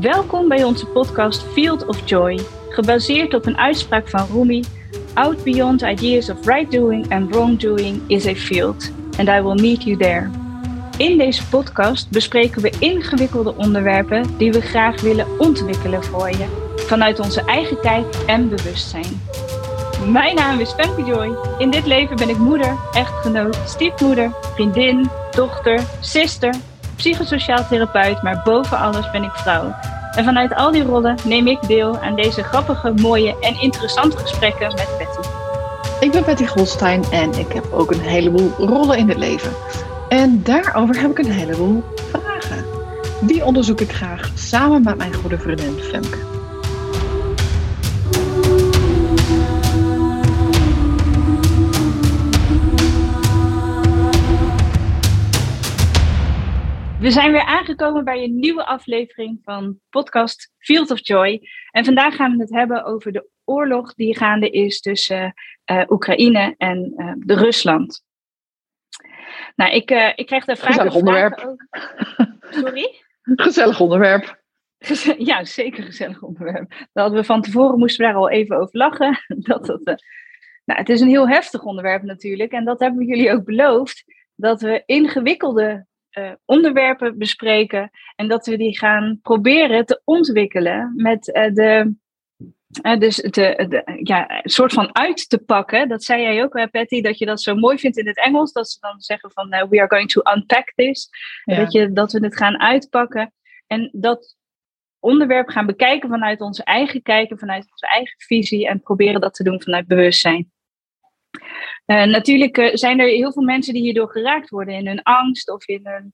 Welkom 0.00 0.48
bij 0.48 0.64
onze 0.64 0.86
podcast 0.86 1.42
Field 1.52 1.86
of 1.86 2.08
Joy, 2.08 2.40
gebaseerd 2.68 3.34
op 3.34 3.46
een 3.46 3.58
uitspraak 3.58 4.08
van 4.08 4.26
Rumi: 4.32 4.64
Out 5.12 5.44
beyond 5.44 5.82
ideas 5.82 6.30
of 6.30 6.46
right 6.46 6.70
doing 6.70 7.12
and 7.12 7.34
wrong 7.34 7.58
doing 7.58 8.02
is 8.06 8.26
a 8.26 8.34
field, 8.34 8.90
and 9.18 9.28
I 9.28 9.40
will 9.40 9.60
meet 9.60 9.82
you 9.82 9.96
there. 9.96 10.30
In 10.96 11.18
deze 11.18 11.46
podcast 11.46 12.10
bespreken 12.10 12.62
we 12.62 12.72
ingewikkelde 12.78 13.54
onderwerpen 13.56 14.36
die 14.36 14.52
we 14.52 14.60
graag 14.60 15.00
willen 15.00 15.26
ontwikkelen 15.38 16.04
voor 16.04 16.30
je, 16.30 16.46
vanuit 16.76 17.20
onze 17.20 17.44
eigen 17.44 17.80
kijk 17.80 18.14
en 18.26 18.48
bewustzijn. 18.48 19.20
Mijn 20.06 20.34
naam 20.34 20.58
is 20.60 20.72
Femke 20.72 21.04
Joy. 21.04 21.36
In 21.58 21.70
dit 21.70 21.86
leven 21.86 22.16
ben 22.16 22.28
ik 22.28 22.38
moeder, 22.38 22.76
echtgenoot, 22.92 23.58
stiefmoeder, 23.66 24.30
vriendin, 24.54 25.10
dochter, 25.30 25.80
zuster, 26.00 26.54
psychosociaal 26.96 27.66
therapeut, 27.68 28.22
maar 28.22 28.42
boven 28.44 28.78
alles 28.78 29.10
ben 29.10 29.22
ik 29.22 29.34
vrouw. 29.34 29.74
En 30.16 30.24
vanuit 30.24 30.54
al 30.54 30.70
die 30.70 30.82
rollen 30.82 31.16
neem 31.24 31.46
ik 31.46 31.58
deel 31.66 31.98
aan 31.98 32.14
deze 32.14 32.42
grappige, 32.42 32.92
mooie 32.92 33.36
en 33.40 33.60
interessante 33.60 34.16
gesprekken 34.16 34.74
met 34.74 34.88
Betty. 34.98 35.28
Ik 36.00 36.10
ben 36.10 36.24
Betty 36.24 36.46
Golstein 36.46 37.04
en 37.10 37.32
ik 37.32 37.52
heb 37.52 37.72
ook 37.72 37.90
een 37.90 38.00
heleboel 38.00 38.50
rollen 38.58 38.98
in 38.98 39.08
het 39.08 39.18
leven. 39.18 39.52
En 40.08 40.42
daarover 40.42 41.00
heb 41.00 41.10
ik 41.10 41.18
een 41.18 41.32
heleboel 41.32 41.82
vragen. 42.10 42.64
Die 43.20 43.44
onderzoek 43.44 43.80
ik 43.80 43.92
graag 43.92 44.30
samen 44.34 44.82
met 44.82 44.96
mijn 44.96 45.14
goede 45.14 45.38
vriendin 45.38 45.78
Femke. 45.78 46.33
We 57.04 57.10
zijn 57.10 57.32
weer 57.32 57.44
aangekomen 57.44 58.04
bij 58.04 58.22
een 58.22 58.38
nieuwe 58.38 58.66
aflevering 58.66 59.38
van 59.42 59.80
podcast 59.90 60.52
Field 60.58 60.90
of 60.90 61.06
Joy. 61.06 61.48
En 61.70 61.84
vandaag 61.84 62.16
gaan 62.16 62.36
we 62.36 62.42
het 62.42 62.50
hebben 62.50 62.84
over 62.84 63.12
de 63.12 63.28
oorlog 63.44 63.94
die 63.94 64.16
gaande 64.16 64.50
is 64.50 64.80
tussen 64.80 65.34
uh, 65.70 65.82
Oekraïne 65.88 66.54
en 66.58 66.92
uh, 66.96 67.12
de 67.16 67.34
Rusland. 67.34 68.02
Nou, 69.56 69.72
ik, 69.72 69.90
uh, 69.90 70.12
ik 70.14 70.26
krijg 70.26 70.44
daar 70.44 70.56
vragen 70.56 70.74
Gezellig 70.74 70.94
onderwerp. 70.94 71.38
Over. 71.38 71.68
Sorry? 72.50 72.94
Gezellig 73.22 73.80
onderwerp. 73.80 74.42
Ja, 75.18 75.44
zeker 75.44 75.84
gezellig 75.84 76.22
onderwerp. 76.22 76.70
Dat 76.70 76.88
hadden 76.92 77.18
we 77.18 77.24
van 77.24 77.42
tevoren 77.42 77.78
moesten 77.78 78.06
we 78.06 78.12
daar 78.12 78.20
al 78.20 78.30
even 78.30 78.56
over 78.56 78.78
lachen. 78.78 79.24
Dat, 79.48 79.66
dat, 79.66 80.02
nou, 80.64 80.80
het 80.80 80.88
is 80.88 81.00
een 81.00 81.08
heel 81.08 81.28
heftig 81.28 81.62
onderwerp 81.62 82.02
natuurlijk. 82.02 82.52
En 82.52 82.64
dat 82.64 82.80
hebben 82.80 82.98
we 82.98 83.06
jullie 83.06 83.32
ook 83.32 83.44
beloofd. 83.44 84.04
Dat 84.34 84.60
we 84.60 84.82
ingewikkelde 84.86 85.86
uh, 86.18 86.32
onderwerpen 86.44 87.18
bespreken 87.18 87.90
en 88.16 88.28
dat 88.28 88.46
we 88.46 88.56
die 88.56 88.78
gaan 88.78 89.18
proberen 89.22 89.86
te 89.86 90.00
ontwikkelen 90.04 90.92
met 90.96 91.28
uh, 91.28 91.52
de. 91.52 91.94
Uh, 92.82 92.98
dus 92.98 93.16
de, 93.16 93.66
de, 93.68 94.00
ja, 94.02 94.30
een 94.30 94.50
soort 94.50 94.72
van 94.72 94.94
uit 94.94 95.28
te 95.28 95.38
pakken. 95.38 95.88
Dat 95.88 96.04
zei 96.04 96.22
jij 96.22 96.42
ook, 96.42 96.70
Patty, 96.70 97.00
dat 97.00 97.18
je 97.18 97.26
dat 97.26 97.42
zo 97.42 97.54
mooi 97.54 97.78
vindt 97.78 97.98
in 97.98 98.06
het 98.06 98.24
Engels. 98.24 98.52
Dat 98.52 98.70
ze 98.70 98.80
dan 98.80 99.00
zeggen 99.00 99.30
van 99.32 99.48
we 99.48 99.78
are 99.78 99.88
going 99.88 100.08
to 100.08 100.20
unpack 100.34 100.72
this. 100.74 101.08
Ja. 101.44 101.56
Dat, 101.56 101.72
je, 101.72 101.92
dat 101.92 102.12
we 102.12 102.24
het 102.24 102.36
gaan 102.36 102.60
uitpakken. 102.60 103.32
En 103.66 103.88
dat 103.92 104.36
onderwerp 104.98 105.48
gaan 105.48 105.66
bekijken 105.66 106.08
vanuit 106.08 106.40
onze 106.40 106.64
eigen 106.64 107.02
kijken, 107.02 107.38
vanuit 107.38 107.70
onze 107.70 107.86
eigen 107.86 108.14
visie. 108.18 108.68
En 108.68 108.80
proberen 108.80 109.20
dat 109.20 109.34
te 109.34 109.44
doen 109.44 109.62
vanuit 109.62 109.86
bewustzijn. 109.86 110.52
Uh, 111.86 112.04
natuurlijk 112.04 112.58
uh, 112.58 112.74
zijn 112.74 113.00
er 113.00 113.06
heel 113.06 113.32
veel 113.32 113.42
mensen 113.42 113.72
die 113.72 113.82
hierdoor 113.82 114.10
geraakt 114.10 114.48
worden 114.48 114.74
in 114.74 114.86
hun 114.86 115.02
angst 115.02 115.50
of 115.50 115.68
in 115.68 115.80
hun. 115.86 116.12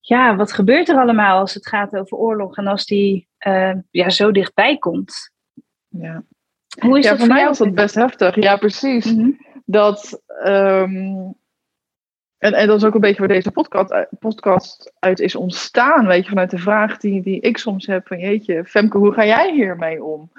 Ja, 0.00 0.36
wat 0.36 0.52
gebeurt 0.52 0.88
er 0.88 0.96
allemaal 0.96 1.38
als 1.38 1.54
het 1.54 1.68
gaat 1.68 1.96
over 1.96 2.16
oorlog 2.16 2.56
en 2.56 2.66
als 2.66 2.84
die 2.84 3.28
uh, 3.46 3.74
ja, 3.90 4.10
zo 4.10 4.30
dichtbij 4.30 4.78
komt? 4.78 5.32
Ja, 5.88 6.24
Hoe 6.78 6.98
is 6.98 7.04
ja, 7.04 7.10
dat 7.10 7.18
voor 7.18 7.28
mij 7.28 7.44
was 7.44 7.58
dat 7.58 7.74
best 7.74 7.94
heftig. 7.94 8.34
Ja, 8.34 8.56
precies. 8.56 9.12
Mm 9.12 9.18
-hmm. 9.18 9.46
Dat. 9.64 10.22
Um, 10.44 11.34
en, 12.38 12.52
en 12.52 12.66
dat 12.66 12.76
is 12.76 12.84
ook 12.84 12.94
een 12.94 13.00
beetje 13.00 13.18
waar 13.18 13.28
deze 13.28 13.50
podcast, 13.50 14.06
podcast 14.18 14.92
uit 14.98 15.20
is 15.20 15.34
ontstaan. 15.34 16.06
Weet 16.06 16.22
je, 16.22 16.28
vanuit 16.28 16.50
de 16.50 16.58
vraag 16.58 16.98
die, 16.98 17.22
die 17.22 17.40
ik 17.40 17.58
soms 17.58 17.86
heb: 17.86 18.06
van 18.06 18.18
jeetje, 18.18 18.64
Femke, 18.64 18.98
hoe 18.98 19.12
ga 19.12 19.24
jij 19.24 19.52
hiermee 19.52 20.04
om? 20.04 20.30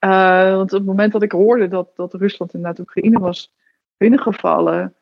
Uh, 0.00 0.54
want 0.54 0.72
op 0.72 0.78
het 0.78 0.86
moment 0.86 1.12
dat 1.12 1.22
ik 1.22 1.32
hoorde 1.32 1.68
dat, 1.68 1.96
dat 1.96 2.14
Rusland 2.14 2.54
inderdaad 2.54 2.80
Oekraïne 2.80 3.18
was 3.18 3.52
binnengevallen. 3.96 4.94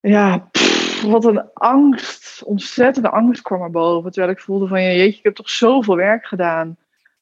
Ja, 0.00 0.50
wat 1.06 1.24
een 1.24 1.52
angst, 1.52 2.42
ontzettende 2.42 3.10
angst 3.10 3.42
kwam 3.42 3.62
er 3.62 3.70
boven. 3.70 4.10
Terwijl 4.10 4.32
ik 4.32 4.40
voelde 4.40 4.66
van, 4.66 4.82
jeetje, 4.82 5.18
ik 5.18 5.24
heb 5.24 5.34
toch 5.34 5.50
zoveel 5.50 5.96
werk 5.96 6.26
gedaan. 6.26 6.76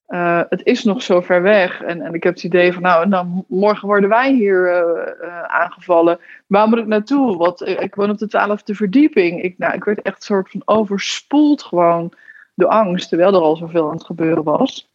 Uh, 0.08 0.42
het 0.48 0.64
is 0.64 0.84
nog 0.84 1.02
zo 1.02 1.20
ver 1.20 1.42
weg. 1.42 1.82
En, 1.82 2.00
en 2.00 2.14
ik 2.14 2.22
heb 2.22 2.34
het 2.34 2.44
idee 2.44 2.72
van, 2.72 2.82
nou, 2.82 3.08
nou 3.08 3.44
morgen 3.48 3.88
worden 3.88 4.08
wij 4.08 4.32
hier 4.32 4.84
uh, 5.22 5.42
aangevallen. 5.42 6.18
Waar 6.46 6.68
moet 6.68 6.78
ik 6.78 6.86
naartoe? 6.86 7.36
Want 7.36 7.68
ik 7.68 7.94
woon 7.94 8.10
op 8.10 8.18
de 8.18 8.28
twaalfde 8.28 8.74
verdieping. 8.74 9.42
Ik, 9.42 9.58
nou, 9.58 9.74
ik 9.74 9.84
werd 9.84 10.02
echt 10.02 10.22
soort 10.22 10.50
van 10.50 10.62
overspoeld 10.64 11.62
gewoon 11.62 12.12
door 12.54 12.68
angst. 12.68 13.08
Terwijl 13.08 13.34
er 13.34 13.40
al 13.40 13.56
zoveel 13.56 13.86
aan 13.86 13.96
het 13.96 14.06
gebeuren 14.06 14.44
was. 14.44 14.88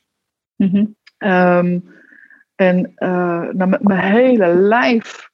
Mm. 0.55 0.95
Um, 1.23 1.89
en 2.55 2.93
nou, 3.57 3.77
mijn 3.81 4.13
hele 4.13 4.47
lijf 4.53 5.29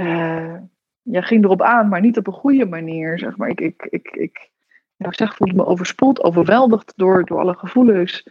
uh, 0.00 0.54
ja, 1.02 1.20
ging 1.20 1.44
erop 1.44 1.62
aan, 1.62 1.88
maar 1.88 2.00
niet 2.00 2.16
op 2.16 2.26
een 2.26 2.32
goede 2.32 2.66
manier. 2.66 3.18
Zeg 3.18 3.36
maar. 3.36 3.48
Ik, 3.48 3.60
ik, 3.60 3.86
ik, 3.90 4.08
ik, 4.10 4.50
ik 4.96 5.14
zeg, 5.14 5.36
voelde 5.36 5.54
me 5.54 5.66
overspoeld, 5.66 6.22
overweldigd 6.22 6.92
door, 6.96 7.24
door 7.24 7.38
alle 7.38 7.54
gevoelens, 7.54 8.28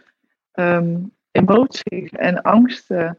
um, 0.52 1.12
emoties 1.30 2.10
en 2.10 2.42
angsten. 2.42 3.18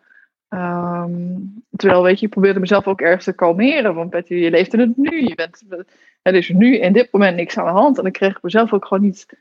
Um, 0.49 1.63
terwijl, 1.75 2.03
weet 2.03 2.19
je, 2.19 2.25
ik 2.25 2.31
probeerde 2.31 2.59
mezelf 2.59 2.87
ook 2.87 3.01
ergens 3.01 3.23
te 3.23 3.33
kalmeren. 3.33 3.95
Want 3.95 4.09
Betty, 4.09 4.33
je 4.33 4.49
leeft 4.49 4.73
in 4.73 4.79
het 4.79 4.97
nu. 4.97 5.21
Je 5.21 5.35
bent, 5.35 5.63
er 6.21 6.35
is 6.35 6.49
nu 6.49 6.77
in 6.77 6.93
dit 6.93 7.11
moment 7.11 7.35
niks 7.35 7.57
aan 7.57 7.65
de 7.65 7.79
hand. 7.79 7.97
En 7.97 8.03
dan 8.03 8.11
kreeg 8.11 8.35
ik 8.35 8.43
mezelf 8.43 8.73
ook 8.73 8.85
gewoon 8.85 9.03
niet 9.03 9.37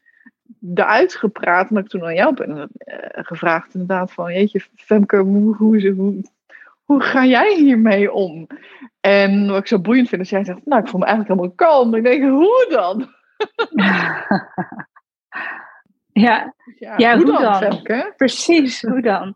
eruit 0.75 1.15
gepraat. 1.15 1.71
En 1.71 1.77
ik 1.77 1.89
toen 1.89 2.05
aan 2.05 2.15
jou 2.15 2.35
ben 2.35 2.57
uh, 2.59 2.67
gevraagd, 3.13 3.75
inderdaad, 3.75 4.13
van 4.13 4.33
jeetje, 4.33 4.61
Femke, 4.77 5.17
hoe, 5.17 5.57
hoe, 5.57 5.93
hoe, 5.97 6.23
hoe 6.85 7.03
ga 7.03 7.25
jij 7.25 7.55
hiermee 7.55 8.13
om? 8.13 8.47
En 9.01 9.47
wat 9.47 9.59
ik 9.59 9.67
zo 9.67 9.81
boeiend 9.81 10.09
vind, 10.09 10.23
is 10.23 10.31
jij 10.31 10.45
zegt, 10.45 10.61
nou, 10.65 10.83
ik 10.83 10.89
voel 10.89 11.01
me 11.01 11.07
eigenlijk 11.07 11.39
helemaal 11.39 11.57
kalm. 11.57 11.95
Ik 11.95 12.03
denk, 12.03 12.23
hoe 12.23 12.67
dan? 12.71 13.15
ja, 16.27 16.55
ja, 16.79 16.95
ja 16.97 17.17
hoe, 17.17 17.25
hoe, 17.25 17.41
dan? 17.41 17.83
dan? 17.85 18.13
Precies, 18.17 18.83
hoe 18.83 19.03
dan? 19.03 19.35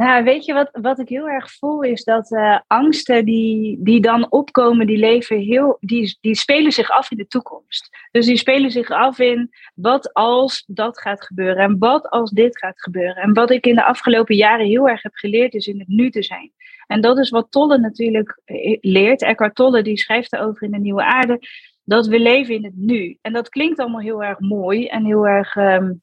Nou, 0.00 0.24
weet 0.24 0.44
je 0.44 0.52
wat, 0.52 0.68
wat 0.72 0.98
ik 0.98 1.08
heel 1.08 1.28
erg 1.28 1.52
voel 1.52 1.82
is 1.82 2.04
dat 2.04 2.30
uh, 2.30 2.58
angsten 2.66 3.24
die, 3.24 3.76
die 3.80 4.00
dan 4.00 4.30
opkomen, 4.30 4.86
die 4.86 4.98
leven 4.98 5.38
heel, 5.38 5.76
die, 5.80 6.18
die 6.20 6.34
spelen 6.34 6.72
zich 6.72 6.90
af 6.90 7.10
in 7.10 7.16
de 7.16 7.26
toekomst. 7.26 7.88
Dus 8.10 8.26
die 8.26 8.36
spelen 8.36 8.70
zich 8.70 8.90
af 8.90 9.18
in 9.18 9.50
wat 9.74 10.12
als 10.14 10.64
dat 10.66 11.00
gaat 11.00 11.24
gebeuren 11.24 11.64
en 11.64 11.78
wat 11.78 12.10
als 12.10 12.30
dit 12.30 12.58
gaat 12.58 12.82
gebeuren. 12.82 13.16
En 13.16 13.32
wat 13.32 13.50
ik 13.50 13.66
in 13.66 13.74
de 13.74 13.84
afgelopen 13.84 14.36
jaren 14.36 14.66
heel 14.66 14.88
erg 14.88 15.02
heb 15.02 15.14
geleerd 15.14 15.54
is 15.54 15.66
in 15.66 15.78
het 15.78 15.88
nu 15.88 16.10
te 16.10 16.22
zijn. 16.22 16.52
En 16.86 17.00
dat 17.00 17.18
is 17.18 17.30
wat 17.30 17.50
Tolle 17.50 17.78
natuurlijk 17.78 18.40
eh, 18.44 18.78
leert. 18.80 19.22
Eckhart 19.22 19.54
Tolle 19.54 19.82
die 19.82 19.98
schrijft 19.98 20.32
erover 20.32 20.62
in 20.62 20.70
de 20.70 20.78
Nieuwe 20.78 21.04
Aarde, 21.04 21.38
dat 21.84 22.06
we 22.06 22.20
leven 22.20 22.54
in 22.54 22.64
het 22.64 22.76
nu. 22.76 23.18
En 23.20 23.32
dat 23.32 23.48
klinkt 23.48 23.78
allemaal 23.78 24.00
heel 24.00 24.24
erg 24.24 24.38
mooi 24.38 24.86
en 24.86 25.04
heel 25.04 25.26
erg... 25.26 25.56
Um, 25.56 26.02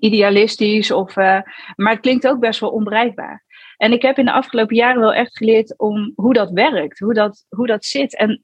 idealistisch, 0.00 0.90
of, 0.90 1.16
uh, 1.16 1.40
maar 1.76 1.92
het 1.92 2.00
klinkt 2.00 2.28
ook 2.28 2.40
best 2.40 2.60
wel 2.60 2.70
onbereikbaar. 2.70 3.44
En 3.76 3.92
ik 3.92 4.02
heb 4.02 4.18
in 4.18 4.24
de 4.24 4.32
afgelopen 4.32 4.76
jaren 4.76 5.00
wel 5.00 5.14
echt 5.14 5.36
geleerd 5.36 5.78
om 5.78 6.12
hoe 6.14 6.34
dat 6.34 6.50
werkt, 6.50 6.98
hoe 6.98 7.14
dat, 7.14 7.44
hoe 7.48 7.66
dat 7.66 7.84
zit. 7.84 8.16
En 8.16 8.42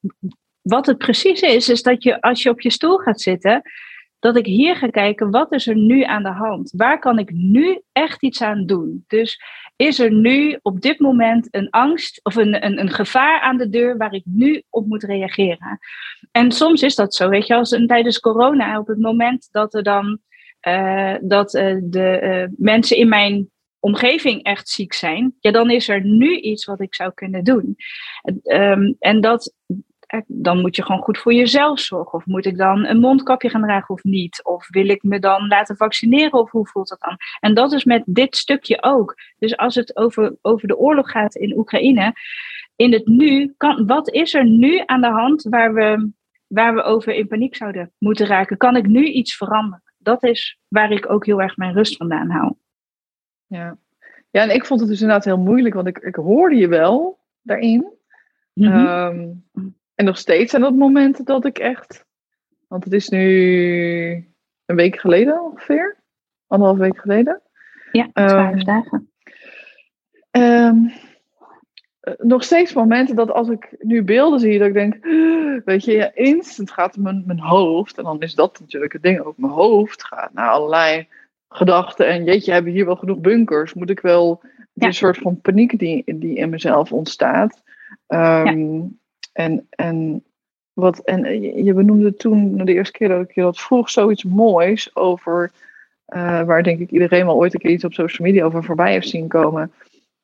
wat 0.63 0.87
het 0.87 0.99
precies 0.99 1.41
is, 1.41 1.69
is 1.69 1.83
dat 1.83 2.03
je 2.03 2.21
als 2.21 2.43
je 2.43 2.51
op 2.51 2.61
je 2.61 2.71
stoel 2.71 2.97
gaat 2.97 3.21
zitten, 3.21 3.63
dat 4.19 4.37
ik 4.37 4.47
hier 4.47 4.77
ga 4.77 4.89
kijken, 4.89 5.31
wat 5.31 5.53
is 5.53 5.66
er 5.66 5.77
nu 5.77 6.03
aan 6.03 6.22
de 6.22 6.31
hand? 6.31 6.72
Waar 6.77 6.99
kan 6.99 7.19
ik 7.19 7.31
nu 7.31 7.81
echt 7.93 8.22
iets 8.22 8.43
aan 8.43 8.66
doen? 8.66 9.05
Dus 9.07 9.41
is 9.77 9.98
er 9.98 10.13
nu 10.13 10.59
op 10.63 10.81
dit 10.81 10.98
moment 10.98 11.48
een 11.51 11.71
angst 11.71 12.21
of 12.22 12.37
een, 12.37 12.65
een, 12.65 12.81
een 12.81 12.91
gevaar 12.91 13.41
aan 13.41 13.57
de 13.57 13.69
deur 13.69 13.97
waar 13.97 14.13
ik 14.13 14.22
nu 14.25 14.63
op 14.71 14.87
moet 14.87 15.03
reageren? 15.03 15.78
En 16.31 16.53
soms 16.53 16.83
is 16.83 16.95
dat 16.95 17.15
zo, 17.15 17.28
weet 17.28 17.47
je, 17.47 17.55
als 17.55 17.71
een, 17.71 17.87
tijdens 17.87 18.21
corona, 18.21 18.78
op 18.78 18.87
het 18.87 18.98
moment 18.98 19.48
dat 19.51 19.75
er 19.75 19.83
dan 19.83 20.19
uh, 20.68 21.14
dat 21.20 21.54
uh, 21.54 21.76
de 21.82 22.20
uh, 22.22 22.56
mensen 22.56 22.97
in 22.97 23.09
mijn 23.09 23.50
omgeving 23.78 24.42
echt 24.42 24.68
ziek 24.68 24.92
zijn, 24.92 25.34
ja, 25.41 25.50
dan 25.50 25.70
is 25.70 25.88
er 25.88 26.04
nu 26.04 26.36
iets 26.36 26.64
wat 26.64 26.80
ik 26.80 26.94
zou 26.94 27.12
kunnen 27.14 27.44
doen. 27.44 27.76
En 28.98 29.20
dat, 29.20 29.54
dan 30.26 30.60
moet 30.60 30.76
je 30.76 30.82
gewoon 30.82 31.03
goed 31.03 31.18
voor 31.18 31.32
jezelf 31.32 31.80
zorgen. 31.80 32.18
Of 32.18 32.26
moet 32.26 32.47
ik 32.47 32.56
dan 32.56 32.86
een 32.86 33.00
mondkapje 33.00 33.48
gaan 33.48 33.62
dragen 33.62 33.94
of 33.94 34.03
niet? 34.03 34.44
Of 34.44 34.68
wil 34.70 34.88
ik 34.88 35.03
me 35.03 35.18
dan 35.18 35.47
laten 35.47 35.76
vaccineren 35.76 36.41
of 36.41 36.50
hoe 36.50 36.66
voelt 36.66 36.88
dat 36.88 37.00
dan? 37.00 37.16
En 37.41 37.54
dat 37.54 37.72
is 37.72 37.84
met 37.84 38.03
dit 38.06 38.36
stukje 38.36 38.82
ook. 38.82 39.14
Dus 39.38 39.56
als 39.56 39.74
het 39.74 39.97
over, 39.97 40.36
over 40.42 40.68
de 40.68 40.76
oorlog 40.76 41.10
gaat 41.10 41.34
in 41.34 41.59
Oekraïne, 41.59 42.12
in 42.76 42.92
het 42.92 43.06
nu, 43.06 43.54
kan, 43.56 43.86
wat 43.86 44.10
is 44.10 44.34
er 44.34 44.44
nu 44.44 44.82
aan 44.86 45.00
de 45.00 45.10
hand 45.10 45.42
waar 45.42 45.74
we, 45.74 46.10
waar 46.47 46.74
we 46.74 46.82
over 46.82 47.14
in 47.14 47.26
paniek 47.26 47.56
zouden 47.56 47.92
moeten 47.98 48.26
raken? 48.26 48.56
Kan 48.56 48.76
ik 48.76 48.86
nu 48.86 49.04
iets 49.04 49.36
veranderen? 49.36 49.82
Dat 50.03 50.25
is 50.25 50.59
waar 50.69 50.91
ik 50.91 51.10
ook 51.10 51.27
heel 51.27 51.43
erg 51.43 51.57
mijn 51.57 51.72
rust 51.72 51.97
vandaan 51.97 52.31
haal. 52.31 52.59
Ja, 53.47 53.77
ja 54.31 54.43
en 54.43 54.54
ik 54.54 54.66
vond 54.66 54.81
het 54.81 54.89
dus 54.89 55.01
inderdaad 55.01 55.25
heel 55.25 55.39
moeilijk, 55.39 55.75
want 55.75 55.87
ik, 55.87 55.99
ik 55.99 56.15
hoorde 56.15 56.57
je 56.57 56.69
wel 56.69 57.19
daarin. 57.43 57.93
Mhm. 58.53 58.87
Ehm, 58.87 59.31
en 59.95 60.04
nog 60.04 60.19
steeds 60.19 60.51
zijn 60.51 60.63
dat 60.63 60.75
momenten 60.75 61.25
dat 61.25 61.45
ik 61.45 61.59
echt, 61.59 62.07
want 62.69 62.84
het 62.84 62.93
is 62.93 63.09
nu 63.09 64.31
een 64.65 64.77
week 64.77 64.99
geleden 64.99 65.43
ongeveer, 65.43 65.97
anderhalf 66.47 66.78
week 66.78 66.98
geleden. 66.98 67.43
Ja, 67.93 68.10
twaalf 68.13 68.53
um, 68.53 68.65
dagen. 68.65 69.10
Um, 70.31 70.93
nog 72.19 72.45
steeds 72.45 72.72
momenten 72.72 73.16
dat 73.16 73.31
als 73.31 73.49
ik 73.49 73.75
nu 73.78 74.03
beelden 74.03 74.41
zie, 74.41 74.59
dat 74.59 74.69
ik 74.69 74.75
denk, 74.75 75.04
weet 75.65 75.84
je, 75.84 75.93
ja, 75.93 76.10
instant 76.15 76.71
gaat 76.71 76.97
mijn, 76.97 77.22
mijn 77.27 77.41
hoofd, 77.41 77.99
en 77.99 78.04
dan 78.04 78.21
is 78.21 78.34
dat 78.34 78.60
natuurlijk 78.60 78.93
het 78.93 79.03
ding 79.03 79.21
ook, 79.21 79.37
mijn 79.37 79.53
hoofd 79.53 80.04
gaat 80.04 80.33
naar 80.33 80.51
allerlei 80.51 81.09
gedachten 81.49 82.07
en 82.07 82.25
jeetje, 82.25 82.53
hebben 82.53 82.72
hier 82.72 82.87
wel 82.87 82.97
genoeg 82.97 83.19
bunkers? 83.19 83.75
Moet 83.75 83.91
ik 83.91 84.01
wel, 84.01 84.41
ja. 84.72 84.87
een 84.87 84.95
soort 84.95 85.19
van 85.19 85.41
paniek 85.41 85.78
die, 85.78 86.03
die 86.16 86.37
in 86.37 86.51
mezelf 86.51 86.93
ontstaat. 86.93 87.63
Um, 88.09 88.19
ja. 88.19 88.89
En, 89.33 89.66
en, 89.71 90.25
wat, 90.72 90.98
en 90.98 91.43
je 91.65 91.75
benoemde 91.75 92.15
toen 92.15 92.57
de 92.57 92.72
eerste 92.72 92.98
keer 92.98 93.09
dat 93.09 93.22
ik 93.22 93.34
je 93.34 93.41
dat 93.41 93.60
vroeg 93.60 93.91
zoiets 93.91 94.25
moois 94.25 94.97
over, 94.97 95.51
uh, 96.15 96.43
waar 96.43 96.63
denk 96.63 96.81
ik 96.81 96.91
iedereen 96.91 97.27
wel 97.27 97.37
ooit 97.37 97.55
een 97.55 97.60
keer 97.60 97.71
iets 97.71 97.84
op 97.84 97.93
social 97.93 98.28
media 98.28 98.45
over 98.45 98.65
voorbij 98.65 98.93
heeft 98.93 99.09
zien 99.09 99.28
komen. 99.28 99.72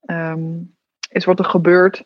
Um, 0.07 0.77
is 1.09 1.25
wat 1.25 1.39
er 1.39 1.45
gebeurt. 1.45 2.05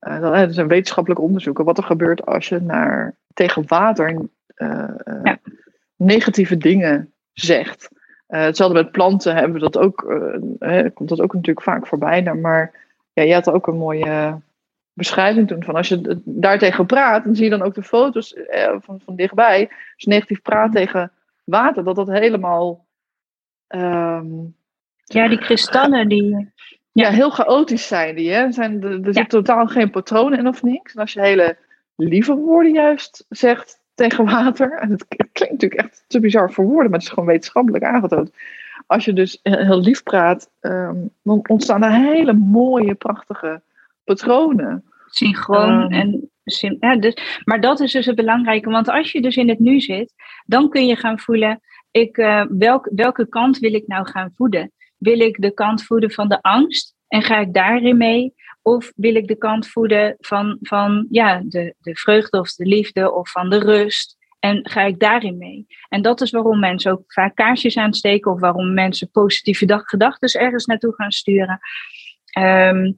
Uh, 0.00 0.20
dat 0.20 0.50
is 0.50 0.56
een 0.56 0.68
wetenschappelijk 0.68 1.20
onderzoek. 1.20 1.58
Wat 1.58 1.78
er 1.78 1.84
gebeurt 1.84 2.26
als 2.26 2.48
je 2.48 2.60
naar, 2.60 3.14
tegen 3.34 3.64
water 3.66 4.10
uh, 4.56 4.94
ja. 5.22 5.38
negatieve 5.96 6.56
dingen 6.56 7.12
zegt. 7.32 7.88
hetzelfde 8.26 8.82
met 8.82 8.92
planten 8.92 9.34
hebben 9.34 9.52
we 9.52 9.58
dat 9.58 9.78
ook, 9.78 9.96
komt 10.94 11.08
dat 11.08 11.20
ook 11.20 11.34
natuurlijk 11.34 11.62
vaak 11.62 11.86
voorbij. 11.86 12.34
Maar 12.34 12.72
ja, 13.12 13.22
je 13.22 13.34
had 13.34 13.50
ook 13.50 13.66
een 13.66 13.76
mooie 13.76 14.40
beschrijving 14.92 15.48
toen. 15.48 15.64
Van 15.64 15.74
als 15.74 15.88
je 15.88 16.20
daartegen 16.24 16.86
praat, 16.86 17.24
dan 17.24 17.34
zie 17.34 17.44
je 17.44 17.50
dan 17.50 17.62
ook 17.62 17.74
de 17.74 17.82
foto's 17.82 18.36
van, 18.80 19.00
van 19.04 19.16
dichtbij. 19.16 19.68
Als 19.68 19.78
je 19.96 20.10
negatief 20.10 20.42
praat 20.42 20.72
tegen 20.72 21.12
water, 21.44 21.84
dat 21.84 21.96
dat 21.96 22.08
helemaal. 22.08 22.86
Um, 23.68 24.56
ja, 25.04 25.28
die 25.28 25.38
kristallen 25.38 26.08
die 26.08 26.52
ja, 26.94 27.10
heel 27.10 27.30
chaotisch 27.30 27.86
zijn 27.86 28.16
die. 28.16 28.30
Hè? 28.30 28.52
Zijn, 28.52 28.82
er, 28.82 29.06
er 29.06 29.14
zit 29.14 29.28
totaal 29.28 29.66
geen 29.66 29.90
patroon 29.90 30.34
in 30.34 30.48
of 30.48 30.62
niks. 30.62 30.94
En 30.94 31.00
als 31.00 31.12
je 31.12 31.20
hele 31.20 31.56
lieve 31.96 32.34
woorden 32.34 32.72
juist 32.72 33.24
zegt 33.28 33.80
tegen 33.94 34.24
water. 34.24 34.78
En 34.78 34.90
het 34.90 35.08
klinkt 35.08 35.50
natuurlijk 35.50 35.80
echt 35.80 36.04
te 36.06 36.20
bizar 36.20 36.52
voor 36.52 36.64
woorden, 36.64 36.90
maar 36.90 36.98
het 36.98 37.08
is 37.08 37.14
gewoon 37.14 37.28
wetenschappelijk 37.28 37.84
aangetoond. 37.84 38.30
Als 38.86 39.04
je 39.04 39.12
dus 39.12 39.38
heel 39.42 39.80
lief 39.80 40.02
praat, 40.02 40.50
ehm, 40.60 40.96
dan 41.22 41.44
ontstaan 41.48 41.82
er 41.82 41.92
hele 41.92 42.32
mooie, 42.32 42.94
prachtige 42.94 43.62
patronen. 44.04 44.84
Synchroon 45.06 45.82
um, 45.82 45.90
en 45.92 46.30
ja, 46.80 46.96
dus, 46.96 47.42
maar 47.44 47.60
dat 47.60 47.80
is 47.80 47.92
dus 47.92 48.06
het 48.06 48.16
belangrijke, 48.16 48.70
want 48.70 48.88
als 48.88 49.12
je 49.12 49.22
dus 49.22 49.36
in 49.36 49.48
het 49.48 49.58
nu 49.58 49.80
zit, 49.80 50.14
dan 50.46 50.68
kun 50.68 50.86
je 50.86 50.96
gaan 50.96 51.18
voelen, 51.18 51.60
ik, 51.90 52.16
uh, 52.16 52.44
welk, 52.48 52.90
welke 52.94 53.28
kant 53.28 53.58
wil 53.58 53.74
ik 53.74 53.86
nou 53.86 54.06
gaan 54.06 54.32
voeden? 54.36 54.72
Wil 55.04 55.20
ik 55.20 55.42
de 55.42 55.54
kant 55.54 55.84
voeden 55.84 56.10
van 56.10 56.28
de 56.28 56.42
angst 56.42 56.94
en 57.08 57.22
ga 57.22 57.40
ik 57.40 57.54
daarin 57.54 57.96
mee? 57.96 58.34
Of 58.62 58.92
wil 58.96 59.14
ik 59.14 59.26
de 59.26 59.36
kant 59.36 59.68
voeden 59.68 60.16
van, 60.18 60.58
van 60.60 61.06
ja, 61.10 61.42
de, 61.44 61.74
de 61.80 61.96
vreugde 61.96 62.40
of 62.40 62.52
de 62.52 62.66
liefde 62.66 63.12
of 63.12 63.30
van 63.30 63.50
de 63.50 63.58
rust? 63.58 64.16
En 64.38 64.68
ga 64.68 64.82
ik 64.82 64.98
daarin 64.98 65.38
mee? 65.38 65.66
En 65.88 66.02
dat 66.02 66.20
is 66.20 66.30
waarom 66.30 66.58
mensen 66.58 66.92
ook 66.92 67.12
vaak 67.12 67.34
kaarsjes 67.34 67.76
aansteken 67.76 68.32
of 68.32 68.40
waarom 68.40 68.74
mensen 68.74 69.10
positieve 69.10 69.82
gedachten 69.84 70.40
ergens 70.40 70.64
naartoe 70.64 70.94
gaan 70.94 71.12
sturen. 71.12 71.58
Um, 72.38 72.94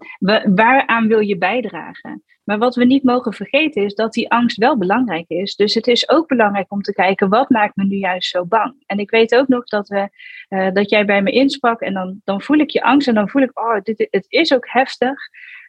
waaraan 0.54 1.08
wil 1.08 1.20
je 1.20 1.38
bijdragen? 1.38 2.22
Maar 2.44 2.58
wat 2.58 2.74
we 2.74 2.84
niet 2.84 3.02
mogen 3.02 3.32
vergeten 3.32 3.84
is 3.84 3.94
dat 3.94 4.12
die 4.12 4.30
angst 4.30 4.56
wel 4.56 4.78
belangrijk 4.78 5.28
is. 5.28 5.56
Dus 5.56 5.74
het 5.74 5.86
is 5.86 6.08
ook 6.08 6.28
belangrijk 6.28 6.72
om 6.72 6.82
te 6.82 6.92
kijken 6.92 7.28
wat 7.28 7.50
maakt 7.50 7.76
me 7.76 7.84
nu 7.84 7.96
juist 7.96 8.30
zo 8.30 8.44
bang. 8.44 8.74
En 8.86 8.98
ik 8.98 9.10
weet 9.10 9.34
ook 9.34 9.48
nog 9.48 9.64
dat, 9.64 9.88
we, 9.88 10.08
uh, 10.48 10.72
dat 10.72 10.90
jij 10.90 11.04
bij 11.04 11.22
me 11.22 11.30
insprak 11.30 11.80
en 11.80 11.94
dan, 11.94 12.20
dan 12.24 12.42
voel 12.42 12.58
ik 12.58 12.70
je 12.70 12.82
angst 12.82 13.08
en 13.08 13.14
dan 13.14 13.28
voel 13.28 13.42
ik, 13.42 13.58
oh, 13.58 13.80
dit, 13.82 14.08
het 14.10 14.26
is 14.28 14.54
ook 14.54 14.68
heftig. 14.68 15.18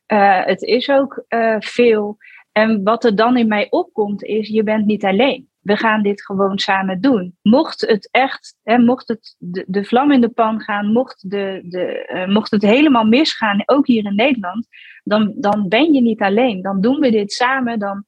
Uh, 0.07 0.45
het 0.45 0.61
is 0.61 0.89
ook 0.89 1.23
uh, 1.29 1.55
veel. 1.59 2.17
En 2.51 2.83
wat 2.83 3.03
er 3.03 3.15
dan 3.15 3.37
in 3.37 3.47
mij 3.47 3.67
opkomt 3.69 4.23
is, 4.23 4.47
je 4.47 4.63
bent 4.63 4.85
niet 4.85 5.05
alleen 5.05 5.49
we 5.67 5.77
gaan 5.77 6.01
dit 6.01 6.25
gewoon 6.25 6.59
samen 6.59 7.01
doen. 7.01 7.37
Mocht 7.41 7.81
het 7.81 8.09
echt, 8.11 8.57
hè, 8.63 8.77
mocht 8.77 9.07
het 9.07 9.35
de, 9.67 9.83
vlam 9.83 10.11
in 10.11 10.21
de 10.21 10.29
pan 10.29 10.61
gaan, 10.61 10.91
mocht, 10.91 11.29
de, 11.29 11.61
de, 11.63 12.09
uh, 12.13 12.33
mocht 12.33 12.51
het 12.51 12.61
helemaal 12.61 13.03
misgaan, 13.03 13.63
ook 13.65 13.87
hier 13.87 14.05
in 14.05 14.15
Nederland, 14.15 14.67
dan, 15.03 15.33
dan 15.35 15.67
ben 15.67 15.93
je 15.93 16.01
niet 16.01 16.21
alleen. 16.21 16.61
Dan 16.61 16.81
doen 16.81 16.99
we 16.99 17.11
dit 17.11 17.31
samen. 17.31 17.79
Dan, 17.79 18.05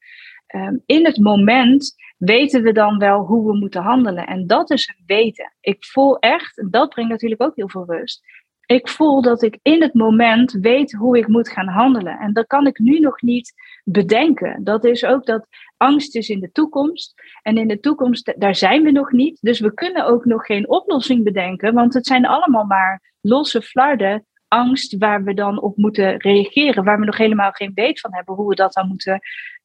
um, 0.56 0.84
in 0.86 1.06
het 1.06 1.18
moment 1.18 1.96
weten 2.18 2.62
we 2.64 2.72
dan 2.72 2.98
wel 2.98 3.26
hoe 3.26 3.52
we 3.52 3.58
moeten 3.58 3.82
handelen. 3.82 4.28
En 4.28 4.48
dat 4.48 4.70
is 4.72 4.88
een 4.88 5.04
weten. 5.06 5.54
Ik 5.62 5.86
voel 5.86 6.20
echt, 6.20 6.72
dat 6.72 6.90
brengt 6.90 7.12
natuurlijk 7.12 7.42
ook 7.42 7.56
heel 7.56 7.70
veel 7.70 7.86
rust. 7.88 8.22
Ik 8.66 8.90
voel 8.90 9.22
dat 9.22 9.42
ik 9.42 9.60
in 9.62 9.82
het 9.82 9.94
moment 9.94 10.52
weet 10.52 10.92
hoe 10.92 11.18
ik 11.18 11.28
moet 11.28 11.50
gaan 11.50 11.68
handelen. 11.68 12.20
En 12.20 12.34
dat 12.34 12.48
kan 12.48 12.68
ik 12.68 12.80
nu 12.80 13.00
nog 13.00 13.22
niet 13.22 13.54
bedenken. 13.84 14.64
Dat 14.64 14.86
is 14.86 15.06
ook 15.06 15.26
dat 15.26 15.48
angst 15.80 16.16
is 16.16 16.30
in 16.30 16.40
de 16.40 16.52
toekomst. 16.52 17.14
En 17.42 17.58
in 17.58 17.68
de 17.68 17.80
toekomst, 17.80 18.34
daar 18.38 18.56
zijn 18.56 18.84
we 18.84 18.92
nog 18.92 19.12
niet. 19.12 19.38
Dus 19.42 19.60
we 19.60 19.74
kunnen 19.74 20.06
ook 20.06 20.26
nog 20.26 20.46
geen 20.46 20.70
oplossing 20.70 21.24
bedenken. 21.24 21.74
Want 21.74 21.94
het 21.94 22.06
zijn 22.06 22.26
allemaal 22.26 22.66
maar 22.66 23.14
losse 23.22 23.62
flarden 23.62 24.26
angst 24.50 24.98
waar 24.98 25.24
we 25.24 25.34
dan 25.34 25.62
op 25.62 25.78
moeten 25.78 26.18
reageren, 26.18 26.84
waar 26.84 27.00
we 27.00 27.06
nog 27.06 27.18
helemaal 27.18 27.52
geen 27.52 27.72
weet 27.74 28.00
van 28.00 28.14
hebben 28.14 28.36
hoe 28.36 28.50
we 28.50 28.56
dat 28.56 28.74
dan 28.74 28.88
moeten 28.88 29.20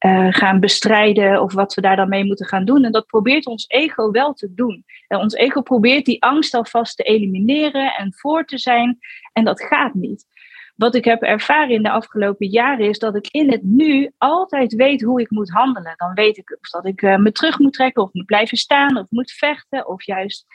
uh, 0.06 0.26
gaan 0.30 0.60
bestrijden 0.60 1.42
of 1.42 1.52
wat 1.52 1.74
we 1.74 1.80
daar 1.80 1.96
dan 1.96 2.08
mee 2.08 2.24
moeten 2.24 2.46
gaan 2.46 2.64
doen. 2.64 2.84
En 2.84 2.92
dat 2.92 3.06
probeert 3.06 3.46
ons 3.46 3.64
ego 3.68 4.10
wel 4.10 4.32
te 4.32 4.54
doen. 4.54 4.84
En 5.06 5.18
ons 5.18 5.34
ego 5.34 5.60
probeert 5.60 6.04
die 6.04 6.22
angst 6.22 6.54
alvast 6.54 6.96
te 6.96 7.02
elimineren 7.02 7.94
en 7.94 8.14
voor 8.14 8.44
te 8.44 8.58
zijn 8.58 8.98
en 9.32 9.44
dat 9.44 9.62
gaat 9.62 9.94
niet. 9.94 10.26
Wat 10.74 10.94
ik 10.94 11.04
heb 11.04 11.22
ervaren 11.22 11.74
in 11.74 11.82
de 11.82 11.90
afgelopen 11.90 12.46
jaren 12.46 12.88
is 12.88 12.98
dat 12.98 13.16
ik 13.16 13.28
in 13.30 13.50
het 13.50 13.62
nu 13.62 14.10
altijd 14.18 14.74
weet 14.74 15.02
hoe 15.02 15.20
ik 15.20 15.30
moet 15.30 15.50
handelen. 15.50 15.94
Dan 15.96 16.14
weet 16.14 16.36
ik 16.36 16.58
of 16.60 16.68
dat 16.68 16.86
ik 16.86 17.02
uh, 17.02 17.16
me 17.16 17.32
terug 17.32 17.58
moet 17.58 17.72
trekken 17.72 18.02
of 18.02 18.12
moet 18.12 18.26
blijven 18.26 18.56
staan 18.56 18.96
of 18.96 19.06
moet 19.10 19.30
vechten 19.30 19.88
of 19.88 20.02
juist 20.02 20.46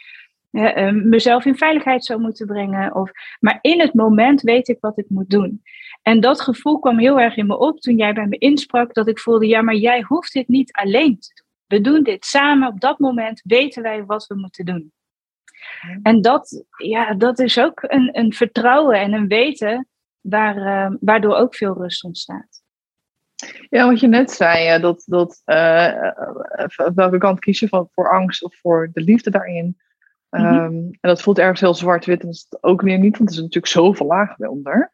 uh, 0.51 0.91
mezelf 0.91 1.45
in 1.45 1.57
veiligheid 1.57 2.05
zou 2.05 2.19
moeten 2.21 2.47
brengen. 2.47 2.95
Of, 2.95 3.11
maar 3.39 3.59
in 3.61 3.79
het 3.79 3.93
moment 3.93 4.41
weet 4.41 4.67
ik 4.67 4.77
wat 4.79 4.97
ik 4.97 5.05
moet 5.09 5.29
doen. 5.29 5.63
En 6.01 6.19
dat 6.19 6.41
gevoel 6.41 6.79
kwam 6.79 6.99
heel 6.99 7.19
erg 7.19 7.35
in 7.35 7.47
me 7.47 7.57
op 7.57 7.79
toen 7.79 7.97
jij 7.97 8.13
bij 8.13 8.27
me 8.27 8.37
insprak, 8.37 8.93
dat 8.93 9.07
ik 9.07 9.19
voelde, 9.19 9.47
ja, 9.47 9.61
maar 9.61 9.75
jij 9.75 10.01
hoeft 10.01 10.33
dit 10.33 10.47
niet 10.47 10.71
alleen 10.71 11.19
te 11.19 11.31
doen. 11.35 11.47
We 11.65 11.81
doen 11.81 12.03
dit 12.03 12.25
samen. 12.25 12.67
Op 12.67 12.79
dat 12.79 12.99
moment 12.99 13.41
weten 13.43 13.83
wij 13.83 14.05
wat 14.05 14.27
we 14.27 14.35
moeten 14.35 14.65
doen. 14.65 14.91
En 16.03 16.21
dat, 16.21 16.65
ja, 16.77 17.13
dat 17.13 17.39
is 17.39 17.59
ook 17.59 17.79
een, 17.81 18.17
een 18.17 18.33
vertrouwen 18.33 18.99
en 18.99 19.13
een 19.13 19.27
weten 19.27 19.87
waar, 20.21 20.57
uh, 20.57 20.95
waardoor 20.99 21.35
ook 21.35 21.55
veel 21.55 21.73
rust 21.73 22.03
ontstaat. 22.03 22.61
Ja, 23.69 23.87
wat 23.87 23.99
je 23.99 24.07
net 24.07 24.31
zei, 24.31 24.81
dat, 24.81 25.03
dat 25.05 25.41
uh, 25.45 26.11
welke 26.95 27.17
kant 27.17 27.39
kiezen 27.39 27.67
van, 27.67 27.87
voor 27.91 28.11
angst 28.11 28.43
of 28.43 28.55
voor 28.55 28.89
de 28.93 29.01
liefde 29.01 29.29
daarin. 29.29 29.77
Mhm. 30.29 30.45
Ehm, 30.45 30.73
en 30.73 30.97
dat 31.01 31.21
voelt 31.21 31.39
ergens 31.39 31.59
heel 31.59 31.73
zwart-wit 31.73 32.19
en 32.19 32.25
dat 32.25 32.35
is 32.35 32.45
het 32.49 32.63
ook 32.63 32.81
weer 32.81 32.99
niet, 32.99 33.17
want 33.17 33.29
er 33.29 33.35
is 33.35 33.41
natuurlijk 33.41 33.73
zoveel 33.73 34.05
lagen 34.05 34.49
onder. 34.49 34.91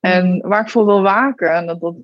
En 0.00 0.36
mhm. 0.36 0.48
waar 0.48 0.60
ik 0.60 0.70
voor 0.70 0.86
wil 0.86 1.02
waken, 1.02 1.54
en 1.54 1.66
dat, 1.66 1.80
dat 1.80 1.96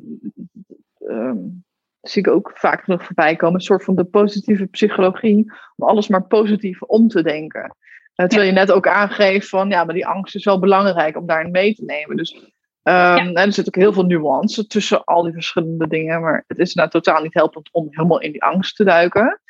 um, 0.98 1.64
zie 2.00 2.22
ik 2.22 2.28
ook 2.28 2.52
vaak 2.54 2.86
nog 2.86 3.04
voorbij 3.04 3.36
komen, 3.36 3.54
een 3.54 3.60
soort 3.60 3.84
van 3.84 3.94
de 3.94 4.04
positieve 4.04 4.66
psychologie, 4.66 5.52
om 5.76 5.88
alles 5.88 6.08
maar 6.08 6.26
positief 6.26 6.82
om 6.82 7.08
te 7.08 7.22
denken. 7.22 7.76
Uh, 8.16 8.26
terwijl 8.26 8.50
je 8.50 8.54
net 8.54 8.72
ook 8.72 8.88
aangeeft 8.88 9.48
van, 9.48 9.68
ja, 9.68 9.84
maar 9.84 9.94
die 9.94 10.06
angst 10.06 10.34
is 10.34 10.44
wel 10.44 10.58
belangrijk 10.58 11.16
om 11.16 11.26
daarin 11.26 11.50
mee 11.50 11.74
te 11.74 11.84
nemen. 11.84 12.16
Dus 12.16 12.53
um, 12.84 13.36
en 13.36 13.36
er 13.36 13.52
zit 13.52 13.66
ook 13.66 13.74
heel 13.74 13.92
veel 13.92 14.04
nuance 14.04 14.66
tussen 14.66 15.04
al 15.04 15.22
die 15.22 15.32
verschillende 15.32 15.86
dingen, 15.86 16.20
maar 16.20 16.44
het 16.46 16.58
is 16.58 16.74
nou 16.74 16.88
totaal 16.88 17.22
niet 17.22 17.34
helpend 17.34 17.68
om 17.72 17.86
helemaal 17.90 18.20
in 18.20 18.32
die 18.32 18.42
angst 18.42 18.76
te 18.76 18.84
duiken. 18.84 19.40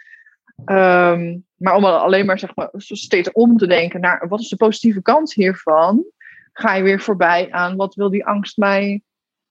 Um, 0.66 1.44
maar 1.56 1.74
om 1.74 1.84
alleen 1.84 2.26
maar, 2.26 2.38
zeg 2.38 2.54
maar 2.54 2.68
steeds 2.76 3.32
om 3.32 3.56
te 3.56 3.66
denken 3.66 4.00
naar 4.00 4.28
wat 4.28 4.40
is 4.40 4.48
de 4.48 4.56
positieve 4.56 5.02
kant 5.02 5.32
hiervan, 5.32 6.04
ga 6.52 6.74
je 6.74 6.82
weer 6.82 7.00
voorbij 7.00 7.50
aan 7.50 7.76
wat 7.76 7.94
wil 7.94 8.10
die 8.10 8.26
angst 8.26 8.56
mij 8.56 9.02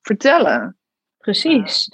vertellen. 0.02 0.78
Precies. 1.18 1.90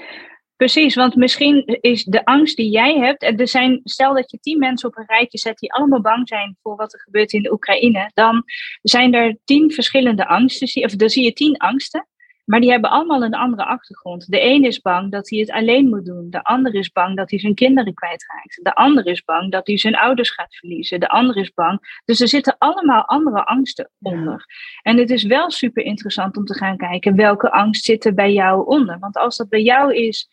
Precies, 0.60 0.96
want 0.96 1.16
misschien 1.16 1.66
is 1.66 2.04
de 2.04 2.25
angst 2.25 2.58
die 2.58 2.70
jij 2.70 2.98
hebt, 2.98 3.24
er 3.24 3.48
zijn, 3.48 3.82
stel 3.84 4.13
dat 4.13 4.32
je 4.32 4.39
tien 4.39 4.60
mensen 4.60 4.89
op 4.89 4.98
een 4.98 5.06
rijtje 5.08 5.38
zet 5.38 5.58
die 5.58 5.74
allemaal 5.74 6.01
bang 6.01 6.28
zijn 6.28 6.58
voor 6.62 6.75
wat 6.75 6.94
er 6.94 7.00
gebeurt 7.00 7.34
in 7.34 7.42
de 7.42 7.51
Oekraïne, 7.51 8.12
dan 8.13 8.44
zijn 8.82 9.13
er 9.13 9.38
tien 9.44 9.72
verschillende 9.72 10.28
angsten, 10.28 10.84
of 10.84 10.96
dan 10.96 11.10
zie 11.10 11.24
je 11.24 11.34
tien 11.34 11.58
angsten. 11.58 12.08
Maar 12.46 12.60
die 12.60 12.72
hebben 12.72 12.89
allemaal 12.89 13.24
een 13.24 13.34
andere 13.34 13.66
achtergrond. 13.66 14.32
De 14.32 14.44
een 14.44 14.63
is 14.63 14.82
bang 14.82 15.12
dat 15.12 15.30
hij 15.30 15.39
het 15.39 15.51
alleen 15.51 15.89
moet 15.89 16.06
doen. 16.06 16.30
De 16.30 16.44
ander 16.44 16.75
is 16.75 16.92
bang 16.92 17.18
dat 17.18 17.30
hij 17.30 17.39
zijn 17.39 17.56
kinderen 17.56 17.94
kwijtraakt. 17.94 18.60
De 18.63 18.75
ander 18.75 19.08
is 19.08 19.24
bang 19.24 19.51
dat 19.51 19.68
hij 19.68 19.78
zijn 19.78 19.96
ouders 19.96 20.30
gaat 20.30 20.56
verliezen. 20.56 21.00
De 21.00 21.10
ander 21.10 21.38
is 21.38 21.54
bang. 21.54 22.01
Dus 22.06 22.20
er 22.20 22.28
zitten 22.28 22.56
allemaal 22.58 23.06
andere 23.06 23.46
angsten 23.46 23.92
onder. 24.01 24.46
En 24.82 24.98
het 24.98 25.10
is 25.10 25.24
wel 25.24 25.51
super 25.51 25.84
interessant 25.84 26.38
om 26.38 26.46
te 26.46 26.54
gaan 26.54 26.78
kijken 26.78 27.16
welke 27.16 27.51
angst 27.51 27.84
zit 27.84 28.06
er 28.06 28.13
bij 28.13 28.34
jou 28.34 28.66
onder. 28.66 29.00
Want 29.00 29.18
als 29.18 29.38
dat 29.38 29.50
bij 29.50 29.62
jou 29.62 29.96
is, 29.96 30.30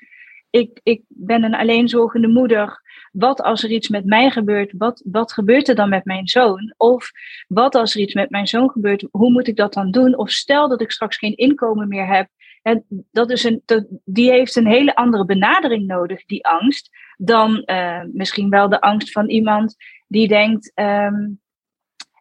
ik, 0.56 0.80
ik 0.82 1.02
ben 1.08 1.44
een 1.44 1.54
alleenzorgende 1.54 2.28
moeder 2.28 2.84
wat 3.12 3.42
als 3.42 3.62
er 3.62 3.70
iets 3.70 3.88
met 3.88 4.04
mij 4.04 4.30
gebeurt, 4.30 4.72
wat, 4.78 5.02
wat 5.04 5.32
gebeurt 5.32 5.68
er 5.68 5.74
dan 5.74 5.88
met 5.88 6.04
mijn 6.04 6.28
zoon? 6.28 6.74
Of 6.76 7.10
wat 7.48 7.74
als 7.74 7.94
er 7.94 8.00
iets 8.00 8.14
met 8.14 8.30
mijn 8.30 8.46
zoon 8.46 8.70
gebeurt, 8.70 9.08
hoe 9.10 9.32
moet 9.32 9.48
ik 9.48 9.56
dat 9.56 9.72
dan 9.72 9.90
doen? 9.90 10.16
Of 10.16 10.30
stel 10.30 10.68
dat 10.68 10.80
ik 10.80 10.90
straks 10.90 11.16
geen 11.16 11.36
inkomen 11.36 11.88
meer 11.88 12.06
heb. 12.06 12.28
En 12.62 12.84
dat 13.10 13.30
is 13.30 13.44
een, 13.44 13.62
die 14.04 14.30
heeft 14.30 14.56
een 14.56 14.66
hele 14.66 14.94
andere 14.94 15.24
benadering 15.24 15.86
nodig, 15.86 16.24
die 16.24 16.46
angst, 16.46 16.90
dan 17.16 17.62
uh, 17.66 18.02
misschien 18.12 18.50
wel 18.50 18.68
de 18.68 18.80
angst 18.80 19.12
van 19.12 19.28
iemand 19.28 19.76
die 20.08 20.28
denkt. 20.28 20.72
Um, 20.74 21.40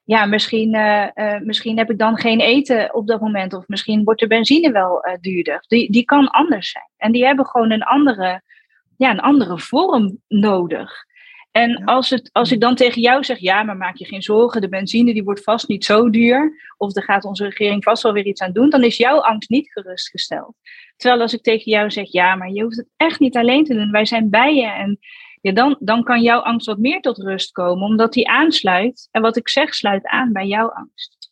ja, 0.06 0.26
misschien, 0.26 0.76
uh, 0.76 1.08
uh, 1.16 1.40
misschien 1.40 1.78
heb 1.78 1.90
ik 1.90 1.98
dan 1.98 2.18
geen 2.18 2.40
eten 2.40 2.94
op 2.94 3.08
dat 3.08 3.22
moment. 3.22 3.54
Of 3.54 3.68
misschien 3.68 4.04
wordt 4.04 4.20
de 4.20 4.28
benzine 4.28 4.72
wel 4.72 5.08
uh, 5.08 5.14
duurder. 5.22 5.64
Die, 5.68 5.92
die 5.92 6.06
kan 6.06 6.28
anders 6.28 6.72
zijn. 6.72 6.90
En 6.98 7.12
die 7.12 7.26
hebben 7.26 7.46
gewoon 7.46 7.72
een 7.72 7.84
andere 7.84 8.42
ja, 8.98 9.10
een 9.10 9.20
andere 9.20 9.60
vorm 9.60 10.22
nodig. 10.28 11.06
En 11.52 11.86
als, 11.86 12.10
het, 12.10 12.30
als 12.32 12.52
ik 12.52 12.60
dan 12.60 12.76
tegen 12.76 13.02
jou 13.02 13.24
zeg, 13.24 13.38
ja, 13.38 13.64
maar 13.64 13.78
maak 13.78 13.96
je 13.96 14.06
geen 14.06 14.22
zorgen, 14.22 14.62
de 14.62 14.70
benzine 14.70 15.14
die 15.14 15.24
wordt 15.24 15.44
vast 15.44 15.68
niet 15.68 15.86
zo 15.86 16.10
duur, 16.10 16.74
of 16.78 16.96
er 16.96 17.04
gaat 17.04 17.24
onze 17.24 17.44
regering 17.44 17.84
vast 17.84 18.04
wel 18.04 18.14
weer 18.14 18.26
iets 18.26 18.42
aan 18.42 18.52
doen, 18.52 18.70
dan 18.70 18.84
is 18.84 18.98
jouw 18.98 19.20
angst 19.20 19.50
niet 19.50 19.72
gerustgesteld. 19.72 20.56
Terwijl 20.96 21.22
als 21.22 21.34
ik 21.34 21.42
tegen 21.42 21.72
jou 21.72 21.92
zeg, 21.92 22.12
ja, 22.12 22.36
maar 22.36 22.50
je 22.50 22.64
hoeft 22.64 22.78
het 22.78 22.88
echt 22.98 23.20
niet 23.20 23.38
alleen 23.38 23.64
te 23.64 23.74
doen, 23.74 23.92
wij 23.92 24.06
zijn 24.06 24.30
bij 24.30 24.56
je. 24.56 24.68
En 24.68 25.00
ja, 25.46 25.52
dan, 25.52 25.76
dan 25.80 26.04
kan 26.04 26.22
jouw 26.22 26.40
angst 26.40 26.68
wat 26.68 26.78
meer 26.78 27.02
tot 27.02 27.18
rust 27.18 27.52
komen, 27.52 27.88
omdat 27.88 28.14
die 28.14 28.30
aansluit. 28.30 29.08
En 29.12 29.22
wat 29.22 29.38
ik 29.38 29.50
zeg, 29.50 29.74
sluit 29.74 30.06
aan 30.08 30.32
bij 30.32 30.48
jouw 30.48 30.70
angst. 30.70 31.32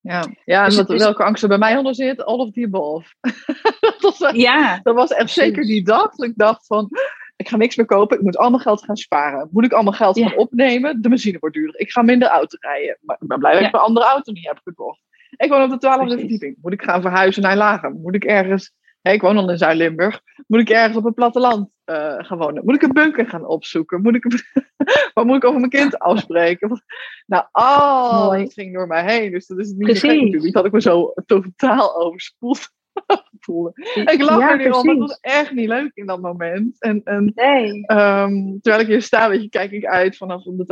Ja, 0.00 0.26
ja 0.44 0.64
en 0.64 0.86
dus 0.86 0.98
welke 0.98 1.24
angst 1.24 1.42
er 1.42 1.48
bij 1.48 1.58
mij 1.58 1.76
onder 1.76 1.94
zit, 1.94 2.24
all 2.24 2.38
of 2.38 2.50
the 2.50 2.64
above. 2.64 3.14
dat, 4.00 4.18
was, 4.18 4.30
ja, 4.32 4.80
dat 4.82 4.94
was 4.94 5.10
echt 5.10 5.30
zeker 5.30 5.62
die 5.62 5.84
dag 5.84 6.14
dat 6.14 6.28
ik 6.28 6.36
dacht 6.36 6.66
van, 6.66 6.90
ik 7.36 7.48
ga 7.48 7.56
niks 7.56 7.76
meer 7.76 7.86
kopen, 7.86 8.16
ik 8.16 8.22
moet 8.22 8.36
allemaal 8.36 8.60
geld 8.60 8.84
gaan 8.84 8.96
sparen. 8.96 9.48
Moet 9.50 9.64
ik 9.64 9.72
allemaal 9.72 9.92
geld 9.92 10.18
gaan 10.18 10.36
opnemen? 10.36 11.02
De 11.02 11.08
benzine 11.08 11.38
wordt 11.38 11.54
duurder. 11.54 11.80
Ik 11.80 11.90
ga 11.90 12.02
minder 12.02 12.28
auto 12.28 12.56
rijden. 12.60 12.98
Maar 13.00 13.16
ik 13.20 13.28
ben 13.28 13.38
blij 13.38 13.52
dat 13.52 13.62
ik 13.62 13.72
mijn 13.72 13.84
andere 13.84 14.06
auto 14.06 14.32
niet 14.32 14.46
heb 14.46 14.60
gekocht. 14.64 15.00
Ik 15.36 15.48
woon 15.48 15.62
op 15.62 15.70
de 15.70 15.78
twaalfde 15.78 16.18
verdieping. 16.18 16.56
Moet 16.62 16.72
ik 16.72 16.82
gaan 16.82 17.02
verhuizen 17.02 17.42
naar 17.42 17.56
Lager? 17.56 17.90
Moet 17.90 18.14
ik 18.14 18.24
ergens 18.24 18.72
ik 19.02 19.20
woon 19.20 19.36
al 19.36 19.50
in 19.50 19.58
Zuid-Limburg. 19.58 20.20
Moet 20.46 20.60
ik 20.60 20.70
ergens 20.70 20.96
op 20.96 21.04
het 21.04 21.14
platteland 21.14 21.68
uh, 21.86 22.14
gaan 22.18 22.38
wonen? 22.38 22.64
Moet 22.64 22.74
ik 22.74 22.82
een 22.82 22.92
bunker 22.92 23.28
gaan 23.28 23.46
opzoeken? 23.46 24.02
Moet 24.02 24.14
ik, 24.14 24.24
wat 25.14 25.24
moet 25.24 25.36
ik 25.36 25.44
over 25.44 25.58
mijn 25.58 25.70
kind 25.70 25.98
afspreken? 25.98 26.82
Nou, 27.26 27.44
alles 27.52 28.54
ging 28.54 28.74
door 28.74 28.86
mij 28.86 29.04
heen. 29.04 29.30
Dus 29.30 29.46
dat 29.46 29.58
is 29.58 29.70
niet 29.70 29.78
precies. 29.78 30.02
natuurlijk. 30.02 30.42
Niet 30.42 30.54
dat 30.54 30.64
ik 30.64 30.72
me 30.72 30.80
zo 30.80 31.12
totaal 31.26 31.96
overspoeld 31.96 32.70
voelde. 33.40 33.72
Ik 33.94 34.22
lag 34.22 34.50
er 34.50 34.56
nu 34.56 34.70
al, 34.70 34.84
maar 34.84 34.94
het 34.94 35.08
was 35.08 35.18
echt 35.20 35.52
niet 35.52 35.68
leuk 35.68 35.90
in 35.94 36.06
dat 36.06 36.20
moment. 36.20 36.80
En, 36.82 37.00
en 37.04 37.32
nee. 37.34 37.68
um, 37.86 38.60
terwijl 38.60 38.82
ik 38.82 38.88
hier 38.88 39.02
sta, 39.02 39.28
weet 39.28 39.42
je, 39.42 39.48
kijk 39.48 39.70
ik 39.70 39.86
uit 39.86 40.16
vanaf 40.16 40.42
de 40.42 40.64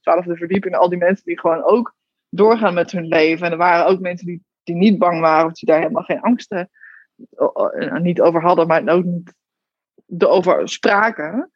twaalfde 0.00 0.36
verdieping. 0.36 0.76
Al 0.76 0.88
die 0.88 0.98
mensen 0.98 1.24
die 1.24 1.40
gewoon 1.40 1.64
ook 1.64 1.94
doorgaan 2.28 2.74
met 2.74 2.90
hun 2.90 3.06
leven. 3.06 3.46
En 3.46 3.52
er 3.52 3.58
waren 3.58 3.86
ook 3.86 4.00
mensen 4.00 4.26
die, 4.26 4.42
die 4.62 4.74
niet 4.74 4.98
bang 4.98 5.20
waren, 5.20 5.46
of 5.46 5.52
die 5.52 5.68
daar 5.68 5.80
helemaal 5.80 6.02
geen 6.02 6.20
angsten 6.20 6.70
niet 8.02 8.20
over 8.20 8.42
hadden, 8.42 8.66
maar 8.66 8.88
ook 8.88 9.04
niet 9.04 9.34
erover 10.18 10.68
spraken. 10.68 11.52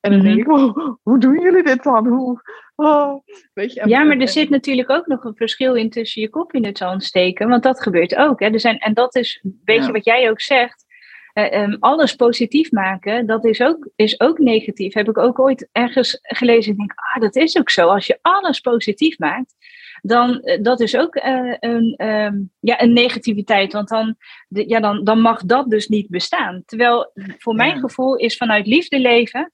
En 0.00 0.10
dan 0.10 0.20
denk 0.20 0.46
mhm. 0.46 0.64
ik, 0.64 0.98
hoe 1.02 1.18
doen 1.18 1.40
jullie 1.40 1.62
dit 1.62 1.82
dan? 1.82 2.06
Hoe, 2.06 2.42
oh, 2.74 3.20
weet 3.54 3.72
je, 3.72 3.88
ja, 3.88 4.04
maar 4.04 4.18
er 4.18 4.28
zit 4.28 4.50
natuurlijk 4.50 4.90
ook 4.90 5.06
nog 5.06 5.24
een 5.24 5.36
verschil 5.36 5.74
in 5.74 5.90
tussen 5.90 6.22
je 6.22 6.30
kop 6.30 6.52
in 6.52 6.64
het 6.64 6.78
zand 6.78 7.04
steken. 7.04 7.48
Want 7.48 7.62
dat 7.62 7.82
gebeurt 7.82 8.16
ook. 8.16 8.40
Hè. 8.40 8.46
Er 8.46 8.60
zijn, 8.60 8.78
en 8.78 8.94
dat 8.94 9.14
is 9.14 9.40
een 9.42 9.60
beetje 9.64 9.92
wat 9.92 10.04
jij 10.04 10.30
ook 10.30 10.40
zegt. 10.40 10.84
Uh, 11.34 11.76
alles 11.78 12.14
positief 12.14 12.70
maken, 12.70 13.26
dat 13.26 13.44
is 13.44 13.60
ook, 13.60 13.88
is 13.96 14.20
ook 14.20 14.38
negatief. 14.38 14.94
Heb 14.94 15.08
ik 15.08 15.18
ook 15.18 15.38
ooit 15.38 15.68
ergens 15.72 16.18
gelezen. 16.22 16.72
Ik 16.72 16.78
denk, 16.78 16.92
ah, 16.94 17.20
dat 17.20 17.36
is 17.36 17.58
ook 17.58 17.70
zo. 17.70 17.88
Als 17.88 18.06
je 18.06 18.18
alles 18.22 18.60
positief 18.60 19.18
maakt, 19.18 19.54
dan 20.06 20.40
uh, 20.42 20.62
dat 20.62 20.80
is 20.80 20.96
ook 20.96 21.16
uh, 21.16 21.54
een, 21.60 22.06
um, 22.06 22.50
ja, 22.60 22.82
een 22.82 22.92
negativiteit. 22.92 23.72
Want 23.72 23.88
dan, 23.88 24.16
de, 24.48 24.68
ja, 24.68 24.80
dan, 24.80 25.04
dan 25.04 25.20
mag 25.20 25.42
dat 25.42 25.70
dus 25.70 25.88
niet 25.88 26.08
bestaan. 26.08 26.62
Terwijl 26.66 27.12
voor 27.38 27.54
mijn 27.54 27.80
gevoel 27.80 28.16
is 28.16 28.36
vanuit 28.36 28.66
liefde 28.66 29.00
leven. 29.00 29.52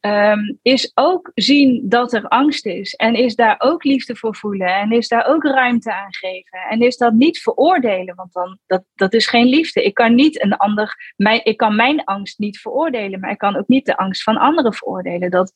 Um, 0.00 0.58
is 0.62 0.92
ook 0.94 1.30
zien 1.34 1.88
dat 1.88 2.12
er 2.12 2.28
angst 2.28 2.66
is. 2.66 2.94
En 2.94 3.14
is 3.14 3.34
daar 3.34 3.54
ook 3.58 3.84
liefde 3.84 4.16
voor 4.16 4.36
voelen. 4.36 4.74
En 4.74 4.92
is 4.92 5.08
daar 5.08 5.26
ook 5.26 5.44
ruimte 5.44 5.94
aan 5.94 6.14
geven. 6.14 6.58
En 6.70 6.80
is 6.80 6.96
dat 6.96 7.12
niet 7.12 7.38
veroordelen. 7.38 8.14
Want 8.14 8.32
dan, 8.32 8.58
dat, 8.66 8.84
dat 8.94 9.12
is 9.12 9.26
geen 9.26 9.46
liefde. 9.46 9.84
Ik 9.84 9.94
kan 9.94 10.14
niet 10.14 10.42
een 10.42 10.56
ander. 10.56 11.12
Mijn, 11.16 11.40
ik 11.44 11.56
kan 11.56 11.76
mijn 11.76 12.04
angst 12.04 12.38
niet 12.38 12.58
veroordelen. 12.58 13.20
Maar 13.20 13.30
ik 13.30 13.38
kan 13.38 13.56
ook 13.56 13.68
niet 13.68 13.86
de 13.86 13.96
angst 13.96 14.22
van 14.22 14.36
anderen 14.36 14.72
veroordelen. 14.72 15.30
Dat, 15.30 15.52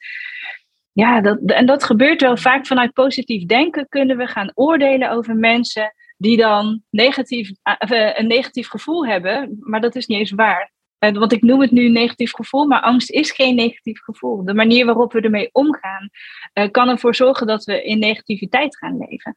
ja, 0.93 1.21
dat, 1.21 1.39
en 1.41 1.67
dat 1.67 1.85
gebeurt 1.85 2.21
wel 2.21 2.37
vaak 2.37 2.67
vanuit 2.67 2.93
positief 2.93 3.47
denken. 3.47 3.89
Kunnen 3.89 4.17
we 4.17 4.27
gaan 4.27 4.53
oordelen 4.55 5.11
over 5.11 5.37
mensen 5.37 5.95
die 6.17 6.37
dan 6.37 6.83
negatief, 6.91 7.51
uh, 7.91 8.11
een 8.15 8.27
negatief 8.27 8.69
gevoel 8.69 9.07
hebben. 9.07 9.57
Maar 9.61 9.81
dat 9.81 9.95
is 9.95 10.07
niet 10.07 10.19
eens 10.19 10.31
waar. 10.31 10.73
Want 10.99 11.33
ik 11.33 11.43
noem 11.43 11.61
het 11.61 11.71
nu 11.71 11.89
negatief 11.89 12.33
gevoel, 12.33 12.67
maar 12.67 12.81
angst 12.81 13.11
is 13.11 13.31
geen 13.31 13.55
negatief 13.55 14.01
gevoel. 14.01 14.45
De 14.45 14.55
manier 14.55 14.87
waarop 14.87 15.13
we 15.13 15.21
ermee 15.21 15.49
omgaan 15.53 16.09
uh, 16.55 16.71
kan 16.71 16.89
ervoor 16.89 17.15
zorgen 17.15 17.47
dat 17.47 17.65
we 17.65 17.83
in 17.83 17.99
negativiteit 17.99 18.77
gaan 18.77 19.07
leven. 19.09 19.35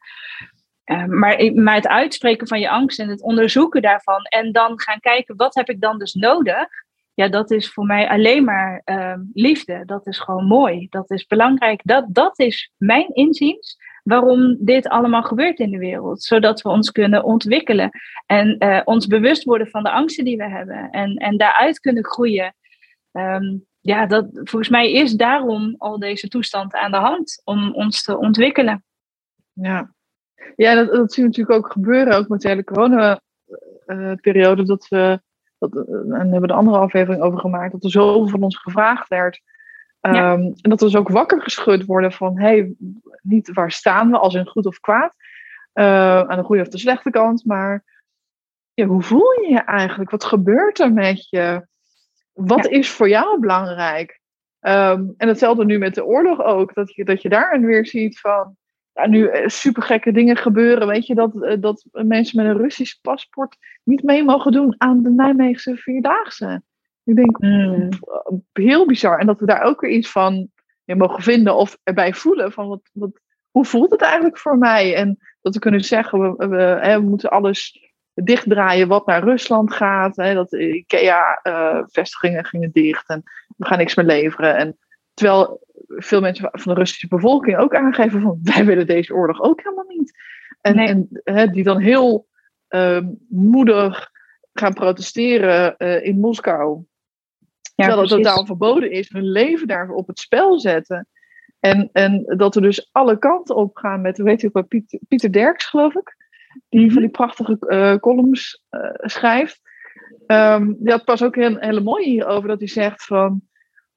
maar, 1.16 1.52
maar 1.54 1.74
het 1.74 1.88
uitspreken 1.88 2.48
van 2.48 2.60
je 2.60 2.70
angst 2.70 2.98
en 2.98 3.08
het 3.08 3.22
onderzoeken 3.22 3.82
daarvan 3.82 4.22
en 4.22 4.52
dan 4.52 4.80
gaan 4.80 5.00
kijken 5.00 5.36
wat 5.36 5.54
heb 5.54 5.68
ik 5.68 5.80
dan 5.80 5.98
dus 5.98 6.14
nodig 6.14 6.68
ja, 7.16 7.28
dat 7.28 7.50
is 7.50 7.72
voor 7.72 7.84
mij 7.84 8.08
alleen 8.08 8.44
maar 8.44 8.82
uh, 8.84 9.14
liefde. 9.32 9.82
Dat 9.84 10.06
is 10.06 10.18
gewoon 10.18 10.46
mooi. 10.46 10.86
Dat 10.90 11.10
is 11.10 11.26
belangrijk. 11.26 11.80
Dat, 11.84 12.04
dat 12.08 12.38
is 12.38 12.72
mijn 12.76 13.14
inziens 13.14 13.76
waarom 14.02 14.56
dit 14.60 14.88
allemaal 14.88 15.22
gebeurt 15.22 15.58
in 15.58 15.70
de 15.70 15.78
wereld. 15.78 16.22
Zodat 16.22 16.62
we 16.62 16.68
ons 16.68 16.90
kunnen 16.90 17.24
ontwikkelen 17.24 17.90
en 18.26 18.56
uh, 18.58 18.80
ons 18.84 19.06
bewust 19.06 19.44
worden 19.44 19.68
van 19.68 19.82
de 19.82 19.90
angsten 19.90 20.24
die 20.24 20.36
we 20.36 20.48
hebben. 20.48 20.90
En, 20.90 21.16
en 21.16 21.36
daaruit 21.36 21.80
kunnen 21.80 22.04
groeien. 22.04 22.54
Um, 23.12 23.66
ja, 23.80 24.06
dat, 24.06 24.28
volgens 24.32 24.68
mij 24.68 24.92
is 24.92 25.12
daarom 25.12 25.74
al 25.78 25.98
deze 25.98 26.28
toestand 26.28 26.74
aan 26.74 26.90
de 26.90 26.96
hand. 26.96 27.40
Om 27.44 27.74
ons 27.74 28.02
te 28.02 28.18
ontwikkelen. 28.18 28.84
Ja, 29.52 29.94
ja 30.56 30.74
dat, 30.74 30.90
dat 30.90 31.12
zie 31.12 31.22
je 31.22 31.28
natuurlijk 31.28 31.58
ook 31.58 31.72
gebeuren. 31.72 32.16
Ook 32.16 32.28
met 32.28 32.40
de 32.40 32.48
hele 32.48 32.64
corona-periode. 32.64 34.62
Eh, 34.62 34.68
dat 34.68 34.88
we 34.88 35.20
dat, 35.58 35.76
eh, 35.76 35.94
en 35.94 36.08
daar 36.08 36.18
hebben 36.18 36.40
we 36.40 36.46
de 36.46 36.52
andere 36.52 36.78
aflevering 36.78 37.22
over 37.22 37.38
gemaakt, 37.38 37.72
dat 37.72 37.84
er 37.84 37.90
zoveel 37.90 38.28
van 38.28 38.42
ons 38.42 38.58
gevraagd 38.58 39.08
werd. 39.08 39.40
Ehm, 40.00 40.40
en 40.40 40.70
dat 40.70 40.80
we 40.80 40.86
dus 40.86 40.96
ook 40.96 41.08
wakker 41.08 41.42
geschud 41.42 41.84
worden 41.84 42.12
van, 42.12 42.38
hé, 42.38 42.46
hey, 42.46 42.74
niet 43.22 43.52
waar 43.52 43.70
staan 43.70 44.10
we 44.10 44.18
als 44.18 44.34
in 44.34 44.46
goed 44.46 44.66
of 44.66 44.80
kwaad, 44.80 45.14
uh, 45.74 46.20
aan 46.20 46.36
de 46.36 46.42
goede 46.42 46.62
of 46.62 46.68
de 46.68 46.78
slechte 46.78 47.10
kant, 47.10 47.44
maar 47.44 47.84
ja, 48.74 48.86
hoe 48.86 49.02
voel 49.02 49.32
je 49.42 49.48
je 49.50 49.60
eigenlijk? 49.60 50.10
Wat 50.10 50.24
gebeurt 50.24 50.80
er 50.80 50.92
met 50.92 51.28
je? 51.28 51.66
Wat 52.32 52.66
is 52.66 52.90
voor 52.90 53.08
jou 53.08 53.40
belangrijk? 53.40 54.20
Um, 54.60 55.14
en 55.16 55.28
hetzelfde 55.28 55.64
nu 55.64 55.78
met 55.78 55.94
de 55.94 56.04
oorlog 56.04 56.42
ook, 56.42 56.74
dat 56.74 56.94
je, 56.94 57.04
dat 57.04 57.22
je 57.22 57.28
daar 57.28 57.60
weer 57.60 57.86
ziet 57.86 58.20
van, 58.20 58.56
nu 59.04 59.26
eh, 59.26 59.48
super 59.48 59.82
gekke 59.82 60.12
dingen 60.12 60.36
gebeuren. 60.36 60.86
Weet 60.86 61.06
je 61.06 61.14
dat, 61.14 61.42
eh, 61.42 61.60
dat 61.60 61.86
mensen 61.92 62.42
met 62.42 62.46
een 62.46 62.62
Russisch 62.62 63.00
paspoort 63.00 63.56
niet 63.84 64.02
mee 64.02 64.24
mogen 64.24 64.52
doen 64.52 64.74
aan 64.78 65.02
de 65.02 65.10
Nijmeegse 65.10 65.76
Vierdaagse. 65.76 66.62
Ik 67.04 67.16
denk, 67.16 67.36
hmm. 67.36 67.88
heel 68.52 68.86
bizar. 68.86 69.18
En 69.18 69.26
dat 69.26 69.40
we 69.40 69.46
daar 69.46 69.62
ook 69.62 69.80
weer 69.80 69.90
iets 69.90 70.10
van 70.10 70.48
ja, 70.84 70.94
mogen 70.94 71.22
vinden 71.22 71.56
of 71.56 71.78
erbij 71.82 72.14
voelen. 72.14 72.52
Van 72.52 72.68
wat, 72.68 72.90
wat, 72.92 73.20
hoe 73.50 73.64
voelt 73.64 73.90
het 73.90 74.02
eigenlijk 74.02 74.38
voor 74.38 74.58
mij? 74.58 74.94
En 74.94 75.18
dat 75.40 75.54
we 75.54 75.60
kunnen 75.60 75.84
zeggen, 75.84 76.20
we, 76.20 76.46
we, 76.46 76.62
hè, 76.62 77.00
we 77.00 77.06
moeten 77.06 77.30
alles 77.30 77.90
dichtdraaien 78.14 78.88
wat 78.88 79.06
naar 79.06 79.22
Rusland 79.22 79.72
gaat. 79.72 80.16
Hè, 80.16 80.34
dat 80.34 80.52
IKEA-vestigingen 80.52 82.42
eh, 82.42 82.48
gingen 82.48 82.70
dicht 82.72 83.08
en 83.08 83.22
we 83.56 83.66
gaan 83.66 83.78
niks 83.78 83.94
meer 83.94 84.06
leveren. 84.06 84.56
En 84.56 84.78
terwijl 85.16 85.64
veel 85.86 86.20
mensen 86.20 86.48
van 86.52 86.74
de 86.74 86.78
Russische 86.78 87.08
bevolking 87.08 87.56
ook 87.56 87.74
aangeven 87.74 88.20
van 88.20 88.38
wij 88.54 88.64
willen 88.64 88.86
deze 88.86 89.14
oorlog 89.14 89.40
ook 89.40 89.62
helemaal 89.62 89.88
niet. 89.88 90.12
En, 90.60 90.78
en 90.78 91.08
hè, 91.24 91.46
die 91.46 91.62
dan 91.62 91.80
heel 91.80 92.26
uh, 92.68 93.02
moedig 93.28 94.10
gaan 94.52 94.74
protesteren 94.74 95.74
uh, 95.78 96.04
in 96.04 96.20
Moskou. 96.20 96.84
Ja, 97.74 97.84
terwijl 97.86 98.00
het 98.00 98.10
totaal 98.10 98.46
verboden 98.46 98.90
is, 98.90 99.08
hun 99.08 99.30
leven 99.30 99.66
daar 99.66 99.90
op 99.90 100.06
het 100.06 100.18
spel 100.18 100.60
zetten. 100.60 101.08
En, 101.60 101.88
en 101.92 102.24
dat 102.36 102.54
we 102.54 102.60
dus 102.60 102.88
alle 102.92 103.18
kanten 103.18 103.56
op 103.56 103.76
gaan 103.76 104.00
met, 104.00 104.18
weet 104.18 104.40
je 104.40 104.50
wel, 104.52 104.64
Pieter, 104.64 105.00
Pieter 105.08 105.32
Derks 105.32 105.64
geloof 105.64 105.94
ik. 105.94 106.16
die 106.68 106.84
mhm. 106.84 106.92
van 106.92 107.02
die 107.02 107.10
prachtige 107.10 107.56
uh, 107.60 107.96
columns 107.96 108.62
uh, 108.70 108.90
schrijft. 108.96 109.60
Um, 110.26 110.76
die 110.78 110.90
had 110.90 111.04
pas 111.04 111.22
ook 111.22 111.36
een 111.36 111.56
hele 111.60 111.80
mooie 111.80 112.04
hierover, 112.04 112.48
dat 112.48 112.58
hij 112.58 112.68
zegt 112.68 113.04
van, 113.04 113.42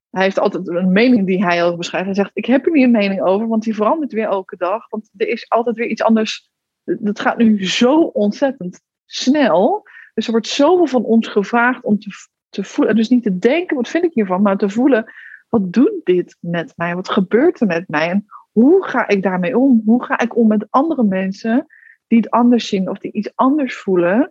hij 0.10 0.24
heeft 0.24 0.40
altijd 0.40 0.68
een 0.68 0.92
mening 0.92 1.26
die 1.26 1.46
hij 1.46 1.64
over 1.64 1.78
beschrijft. 1.78 2.06
Hij 2.06 2.16
zegt, 2.16 2.32
ik 2.34 2.46
heb 2.46 2.66
er 2.66 2.72
niet 2.72 2.84
een 2.84 2.92
mening 2.92 3.22
over, 3.22 3.48
want 3.48 3.64
die 3.64 3.76
verandert 3.76 4.12
weer 4.12 4.28
elke 4.28 4.58
dag. 4.58 4.90
Want 4.90 5.10
er 5.18 5.28
is 5.28 5.50
altijd 5.50 5.76
weer 5.76 5.88
iets 5.88 6.04
anders. 6.04 6.50
Dat 6.84 7.20
gaat 7.20 7.38
nu 7.38 7.68
zo 7.68 8.00
ontzettend 8.02 8.82
snel. 9.06 9.84
Dus 10.14 10.26
er 10.26 10.32
wordt 10.32 10.48
zoveel 10.48 10.88
van 10.88 11.04
ons 11.04 11.28
gevraagd 11.28 11.84
om 11.84 12.00
te, 12.00 12.10
te 12.50 12.64
voelen. 12.64 12.96
Dus 12.96 13.10
niet 13.10 13.24
te 13.24 13.38
denken, 13.38 13.76
wat 13.76 13.90
vind 13.90 14.04
ik 14.04 14.14
hiervan, 14.14 14.42
maar 14.42 14.58
te 14.58 14.70
voelen, 14.70 15.14
wat 15.50 15.74
doet 15.74 16.02
dit 16.04 16.38
met 16.40 16.74
mij? 16.76 16.96
Wat 16.96 17.10
gebeurt 17.10 17.62
er 17.62 17.68
met 17.68 17.88
mij? 17.88 18.10
En 18.10 18.26
hoe 18.52 18.86
ga 18.86 19.08
ik 19.08 19.24
daarmee 19.24 19.58
om? 19.58 19.82
Hoe 19.86 20.04
ga 20.04 20.20
ik 20.20 20.36
om 20.36 20.48
met 20.48 20.68
andere 20.70 21.04
mensen 21.04 21.66
die 22.08 22.18
het 22.18 22.30
anders 22.30 22.68
zien 22.68 22.90
of 22.90 22.98
die 22.98 23.12
iets 23.12 23.32
anders 23.36 23.78
voelen? 23.78 24.30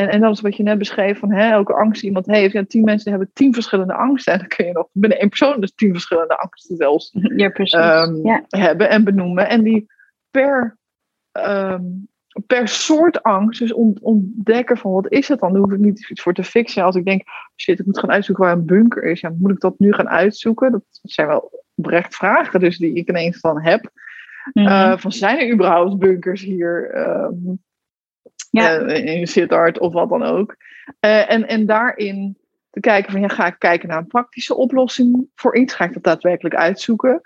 En, 0.00 0.08
en 0.08 0.20
dat 0.20 0.32
is 0.32 0.40
wat 0.40 0.56
je 0.56 0.62
net 0.62 0.78
beschreef 0.78 1.18
van 1.18 1.32
hè, 1.32 1.50
elke 1.50 1.74
angst 1.74 2.00
die 2.00 2.08
iemand 2.08 2.26
heeft. 2.26 2.52
Ja, 2.52 2.64
tien 2.64 2.84
mensen 2.84 3.10
hebben 3.10 3.30
tien 3.32 3.54
verschillende 3.54 3.94
angsten. 3.94 4.32
En 4.32 4.38
dan 4.38 4.48
kun 4.48 4.66
je 4.66 4.72
nog 4.72 4.88
binnen 4.92 5.18
één 5.18 5.28
persoon 5.28 5.60
dus 5.60 5.74
tien 5.74 5.92
verschillende 5.92 6.38
angsten 6.38 6.76
zelfs 6.76 7.10
ja, 7.36 7.48
precies. 7.48 7.80
Um, 7.80 8.26
ja. 8.26 8.44
hebben 8.48 8.88
en 8.88 9.04
benoemen. 9.04 9.48
En 9.48 9.62
die 9.62 9.86
per, 10.30 10.78
um, 11.32 12.08
per 12.46 12.68
soort 12.68 13.22
angst 13.22 13.60
dus 13.60 13.72
ontdekken 14.00 14.76
van 14.76 14.92
wat 14.92 15.10
is 15.10 15.28
het 15.28 15.40
dan? 15.40 15.52
Daar 15.52 15.62
hoef 15.62 15.72
ik 15.72 15.78
niet 15.78 16.10
iets 16.10 16.22
voor 16.22 16.34
te 16.34 16.44
fixen. 16.44 16.84
Als 16.84 16.96
ik 16.96 17.04
denk, 17.04 17.22
shit, 17.56 17.78
ik 17.78 17.86
moet 17.86 17.98
gaan 17.98 18.10
uitzoeken 18.10 18.44
waar 18.44 18.54
een 18.54 18.66
bunker 18.66 19.02
is. 19.02 19.20
Ja, 19.20 19.32
moet 19.38 19.50
ik 19.50 19.60
dat 19.60 19.78
nu 19.78 19.92
gaan 19.92 20.08
uitzoeken? 20.08 20.72
Dat 20.72 20.82
zijn 20.90 21.26
wel 21.26 21.64
oprecht 21.74 22.14
vragen 22.14 22.60
dus 22.60 22.78
die 22.78 22.94
ik 22.94 23.08
ineens 23.08 23.38
van 23.38 23.62
heb. 23.62 23.90
Mm 24.52 24.66
-hmm. 24.66 24.72
uh, 24.72 24.96
van 24.96 25.12
zijn 25.12 25.38
er 25.38 25.52
überhaupt 25.52 25.98
bunkers 25.98 26.42
hier? 26.42 26.96
Um, 26.96 27.60
ja. 28.50 28.80
Uh, 28.80 29.26
in 29.26 29.80
of 29.80 29.92
wat 29.92 30.08
dan 30.08 30.22
ook. 30.22 30.56
Uh, 31.00 31.30
en, 31.30 31.48
en 31.48 31.66
daarin 31.66 32.38
te 32.70 32.80
kijken 32.80 33.12
van, 33.12 33.20
ja, 33.20 33.28
ga 33.28 33.46
ik 33.46 33.58
kijken 33.58 33.88
naar 33.88 33.98
een 33.98 34.06
praktische 34.06 34.54
oplossing 34.54 35.28
voor 35.34 35.56
iets? 35.56 35.74
Ga 35.74 35.84
ik 35.84 35.92
dat 35.92 36.02
daadwerkelijk 36.02 36.54
uitzoeken? 36.54 37.20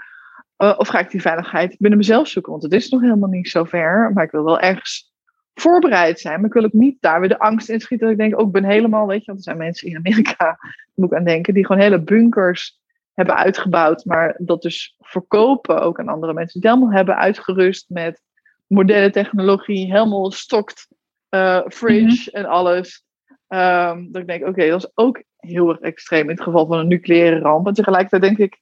Uh, 0.59 0.75
of 0.77 0.89
ga 0.89 0.99
ik 0.99 1.11
die 1.11 1.21
veiligheid 1.21 1.77
binnen 1.79 1.99
mezelf 1.99 2.29
zoeken? 2.29 2.53
Want 2.53 2.65
het 2.65 2.73
is 2.73 2.89
nog 2.89 3.01
helemaal 3.01 3.29
niet 3.29 3.49
zo 3.49 3.65
ver, 3.65 4.11
maar 4.15 4.25
ik 4.25 4.31
wil 4.31 4.45
wel 4.45 4.61
ergens 4.61 5.13
voorbereid 5.55 6.21
zijn. 6.21 6.37
Maar 6.37 6.49
ik 6.49 6.53
wil 6.53 6.65
ook 6.65 6.73
niet 6.73 6.97
daar 7.01 7.21
weer 7.21 7.29
de 7.29 7.39
angst 7.39 7.69
in 7.69 7.81
schieten. 7.81 8.07
Dat 8.07 8.17
ik 8.17 8.23
denk, 8.23 8.41
ook 8.41 8.47
oh, 8.47 8.53
ben 8.53 8.65
helemaal, 8.65 9.07
weet 9.07 9.25
je, 9.25 9.27
want 9.27 9.39
er 9.39 9.45
zijn 9.45 9.57
mensen 9.57 9.89
in 9.89 9.97
Amerika, 9.97 10.59
moet 10.95 11.13
ik 11.13 11.19
aan 11.19 11.25
denken, 11.25 11.55
die 11.55 11.67
gewoon 11.67 11.83
hele 11.83 12.03
bunkers 12.03 12.83
hebben 13.13 13.37
uitgebouwd, 13.37 14.05
maar 14.05 14.35
dat 14.39 14.63
dus 14.63 14.95
verkopen 14.99 15.81
ook 15.81 16.01
aan 16.01 16.09
andere 16.09 16.33
mensen. 16.33 16.61
Die 16.61 16.71
helemaal 16.71 16.93
hebben 16.93 17.17
uitgerust 17.17 17.89
met 17.89 18.23
moderne 18.67 19.11
technologie, 19.11 19.93
helemaal 19.93 20.33
stokt 20.33 20.89
uh, 21.35 21.61
fridge 21.67 22.31
mhm. 22.31 22.37
en 22.37 22.51
alles. 22.51 23.05
Um, 23.49 24.13
dat 24.13 24.23
ik 24.23 24.29
denk, 24.29 24.47
oké, 24.47 24.69
dat 24.69 24.85
is 24.85 24.91
ook 24.95 25.23
heel 25.37 25.69
erg 25.69 25.79
extreem 25.79 26.23
in 26.23 26.35
het 26.35 26.43
geval 26.43 26.67
van 26.67 26.79
een 26.79 26.89
nucleaire 26.89 27.39
ramp. 27.39 27.67
En 27.67 27.75
tegelijkertijd 27.75 28.23
denk 28.23 28.39
ik, 28.39 28.61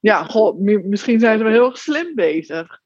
ja, 0.00 0.24
goh, 0.24 0.58
misschien 0.84 1.20
zijn 1.20 1.38
ze 1.38 1.44
wel 1.44 1.52
heel 1.52 1.66
erg 1.66 1.78
slim 1.78 2.14
bezig. 2.14 2.80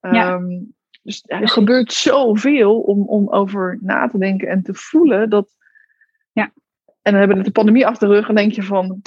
Um, 0.00 0.76
Dus 1.02 1.22
er 1.26 1.48
gebeurt 1.48 1.92
zoveel 1.92 2.80
om, 2.80 3.08
om 3.08 3.30
over 3.30 3.78
na 3.80 4.08
te 4.08 4.18
denken 4.18 4.48
en 4.48 4.62
te 4.62 4.74
voelen. 4.74 5.30
Dat, 5.30 5.56
ja. 6.32 6.52
En 7.02 7.12
dan 7.12 7.14
hebben 7.14 7.36
we 7.36 7.42
de 7.42 7.50
pandemie 7.50 7.86
achter 7.86 8.08
de 8.08 8.14
rug 8.14 8.28
en 8.28 8.34
denk 8.34 8.52
je 8.52 8.62
van, 8.62 9.00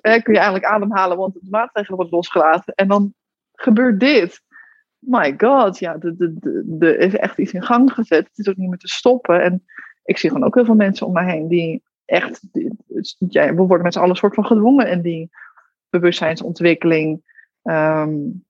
kun 0.00 0.32
je 0.32 0.38
eigenlijk 0.38 0.64
ademhalen, 0.64 1.16
want 1.16 1.34
de 1.34 1.46
maatregelen 1.50 1.96
worden 1.96 2.14
losgelaten. 2.14 2.74
En 2.74 2.88
dan 2.88 3.14
gebeurt 3.52 4.00
dit 4.00 4.42
my 4.98 5.34
god, 5.36 5.78
ja, 5.78 5.96
er 6.78 6.98
is 6.98 7.16
echt 7.16 7.38
iets 7.38 7.52
in 7.52 7.62
gang 7.62 7.92
gezet. 7.92 8.28
Het 8.28 8.38
is 8.38 8.48
ook 8.48 8.56
niet 8.56 8.68
meer 8.68 8.78
te 8.78 8.88
stoppen. 8.88 9.42
En 9.42 9.64
ik 10.04 10.18
zie 10.18 10.30
gewoon 10.30 10.46
ook 10.46 10.54
heel 10.54 10.64
veel 10.64 10.74
mensen 10.74 11.06
om 11.06 11.12
me 11.12 11.24
heen 11.24 11.48
die 11.48 11.82
echt, 12.04 12.40
ja, 13.18 13.54
we 13.54 13.62
worden 13.62 13.82
met 13.82 13.92
z'n 13.92 13.98
allen 13.98 14.16
soort 14.16 14.34
van 14.34 14.46
gedwongen 14.46 14.90
in 14.90 15.02
die 15.02 15.30
bewustzijnsontwikkeling. 15.90 17.22
Um, 17.62 18.46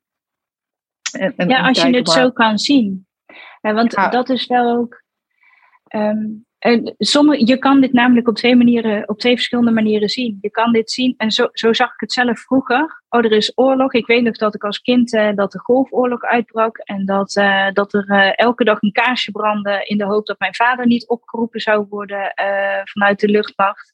en, 1.13 1.37
en, 1.37 1.49
ja, 1.49 1.67
als 1.69 1.83
je 1.83 1.97
het 1.97 2.09
zo 2.09 2.31
kan 2.31 2.59
zien. 2.59 3.07
Ja, 3.61 3.75
want 3.75 3.93
dat 3.93 4.29
is 4.29 4.47
wel 4.47 4.77
ook. 4.77 5.03
Um, 5.95 6.47
en 6.59 6.95
sommige, 6.99 7.47
je 7.47 7.59
kan 7.59 7.81
dit 7.81 7.93
namelijk 7.93 8.29
op 8.29 8.37
twee 8.37 8.57
manieren, 8.57 9.09
op 9.09 9.19
twee 9.19 9.35
verschillende 9.35 9.71
manieren 9.71 10.09
zien. 10.09 10.39
Je 10.41 10.51
kan 10.51 10.73
dit 10.73 10.91
zien, 10.91 11.15
en 11.17 11.31
zo, 11.31 11.49
zo 11.53 11.73
zag 11.73 11.93
ik 11.93 12.01
het 12.01 12.13
zelf 12.13 12.41
vroeger. 12.41 13.03
Oh, 13.09 13.25
er 13.25 13.33
is 13.33 13.53
oorlog. 13.55 13.93
Ik 13.93 14.07
weet 14.07 14.23
nog 14.23 14.37
dat 14.37 14.55
ik 14.55 14.65
als 14.65 14.81
kind 14.81 15.13
uh, 15.13 15.31
dat 15.35 15.53
de 15.53 15.59
golfoorlog 15.59 16.23
uitbrak. 16.23 16.79
En 16.79 17.07
dat, 17.07 17.37
uh, 17.37 17.67
dat 17.73 17.95
er 17.95 18.05
uh, 18.09 18.31
elke 18.35 18.65
dag 18.65 18.83
een 18.83 18.93
kaarsje 18.93 19.31
brandde 19.31 19.85
in 19.85 19.99
de 19.99 20.05
hoop 20.05 20.27
dat 20.27 20.39
mijn 20.39 20.55
vader 20.55 20.87
niet 20.87 21.09
opgeroepen 21.09 21.61
zou 21.61 21.87
worden 21.89 22.33
vanuit 22.85 23.21
de 23.21 23.29
luchtmacht. 23.29 23.93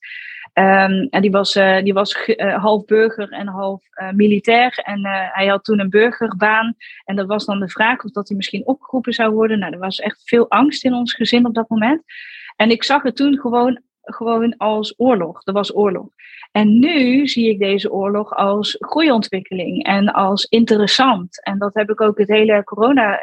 Um, 0.59 1.07
en 1.11 1.21
die 1.21 1.31
was, 1.31 1.53
die 1.83 1.93
was 1.93 2.31
half 2.37 2.85
burger 2.85 3.33
en 3.33 3.47
half 3.47 3.83
militair. 4.13 4.79
En 4.85 5.07
hij 5.33 5.47
had 5.47 5.65
toen 5.65 5.81
een 5.81 5.91
burgerbaan. 5.91 6.75
En 7.05 7.17
dat 7.17 7.27
was 7.27 7.45
dan 7.45 7.61
de 7.61 7.69
vraag 7.69 8.05
of 8.05 8.11
dat 8.11 8.29
hij 8.29 8.37
misschien 8.37 8.67
opgeroepen 8.67 9.13
zou 9.13 9.33
worden. 9.33 9.59
Nou, 9.59 9.73
er 9.73 9.79
was 9.79 9.99
echt 9.99 10.23
veel 10.25 10.51
angst 10.51 10.85
in 10.85 10.95
ons 10.95 11.15
gezin 11.15 11.47
op 11.47 11.55
dat 11.55 11.69
moment. 11.69 12.03
En 12.57 12.71
ik 12.71 12.85
zag 12.85 13.03
het 13.03 13.17
toen 13.17 13.39
gewoon, 13.39 13.81
gewoon 14.01 14.57
als 14.57 14.95
oorlog. 14.97 15.41
Er 15.47 15.53
was 15.53 15.77
oorlog. 15.77 16.07
En 16.53 16.79
nu 16.79 17.29
zie 17.29 17.51
ik 17.51 17.59
deze 17.59 17.93
oorlog 17.93 18.35
als 18.35 18.77
groeiontwikkeling 18.79 19.85
en 19.85 20.13
als 20.13 20.45
interessant. 20.45 21.45
En 21.45 21.59
dat 21.59 21.75
heb 21.75 21.91
ik 21.91 22.01
ook 22.01 22.19
het 22.19 22.29
hele 22.29 22.65
corona. 22.65 23.21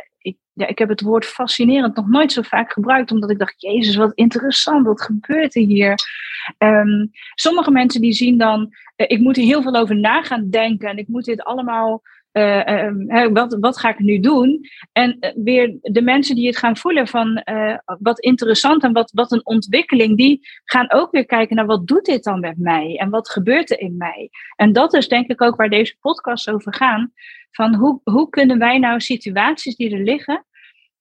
Ja, 0.53 0.67
ik 0.67 0.77
heb 0.77 0.89
het 0.89 1.01
woord 1.01 1.25
fascinerend 1.25 1.95
nog 1.95 2.07
nooit 2.07 2.31
zo 2.31 2.41
vaak 2.41 2.71
gebruikt, 2.71 3.11
omdat 3.11 3.29
ik 3.29 3.39
dacht: 3.39 3.61
Jezus, 3.61 3.95
wat 3.95 4.13
interessant, 4.13 4.85
wat 4.85 5.01
gebeurt 5.01 5.55
er 5.55 5.61
hier? 5.61 5.95
Um, 6.57 7.11
sommige 7.35 7.71
mensen 7.71 8.01
die 8.01 8.13
zien 8.13 8.37
dan: 8.37 8.61
uh, 8.61 9.05
ik 9.09 9.19
moet 9.19 9.37
er 9.37 9.43
heel 9.43 9.61
veel 9.61 9.75
over 9.75 9.95
na 9.95 10.21
gaan 10.21 10.49
denken 10.49 10.89
en 10.89 10.97
ik 10.97 11.07
moet 11.07 11.25
dit 11.25 11.43
allemaal 11.43 12.01
uh, 12.31 13.27
wat, 13.33 13.57
wat 13.59 13.79
ga 13.79 13.89
ik 13.89 13.99
nu 13.99 14.19
doen? 14.19 14.65
En 14.91 15.17
uh, 15.19 15.29
weer 15.35 15.77
de 15.81 16.01
mensen 16.01 16.35
die 16.35 16.47
het 16.47 16.57
gaan 16.57 16.77
voelen 16.77 17.07
van 17.07 17.43
wat 17.99 18.19
interessant 18.19 18.83
en 18.83 18.93
wat, 18.93 19.11
wat 19.13 19.31
een 19.31 19.45
ontwikkeling, 19.45 20.17
die 20.17 20.47
gaan 20.63 20.91
ook 20.91 21.11
weer 21.11 21.25
kijken 21.25 21.55
naar 21.55 21.65
wat 21.65 21.87
doet 21.87 22.05
dit 22.05 22.23
dan 22.23 22.39
met 22.39 22.57
mij 22.57 22.95
en 22.97 23.09
wat 23.09 23.29
gebeurt 23.29 23.71
er 23.71 23.79
in 23.79 23.97
mij? 23.97 24.29
En 24.55 24.73
dat 24.73 24.93
is 24.93 25.07
denk 25.07 25.27
ik 25.27 25.41
ook 25.41 25.55
waar 25.55 25.69
deze 25.69 25.97
podcast 25.99 26.49
over 26.49 26.73
gaan. 26.73 27.11
Van 27.51 27.75
hoe, 27.75 28.01
hoe 28.03 28.29
kunnen 28.29 28.59
wij 28.59 28.77
nou 28.77 28.99
situaties 28.99 29.75
die 29.75 29.91
er 29.91 30.03
liggen, 30.03 30.45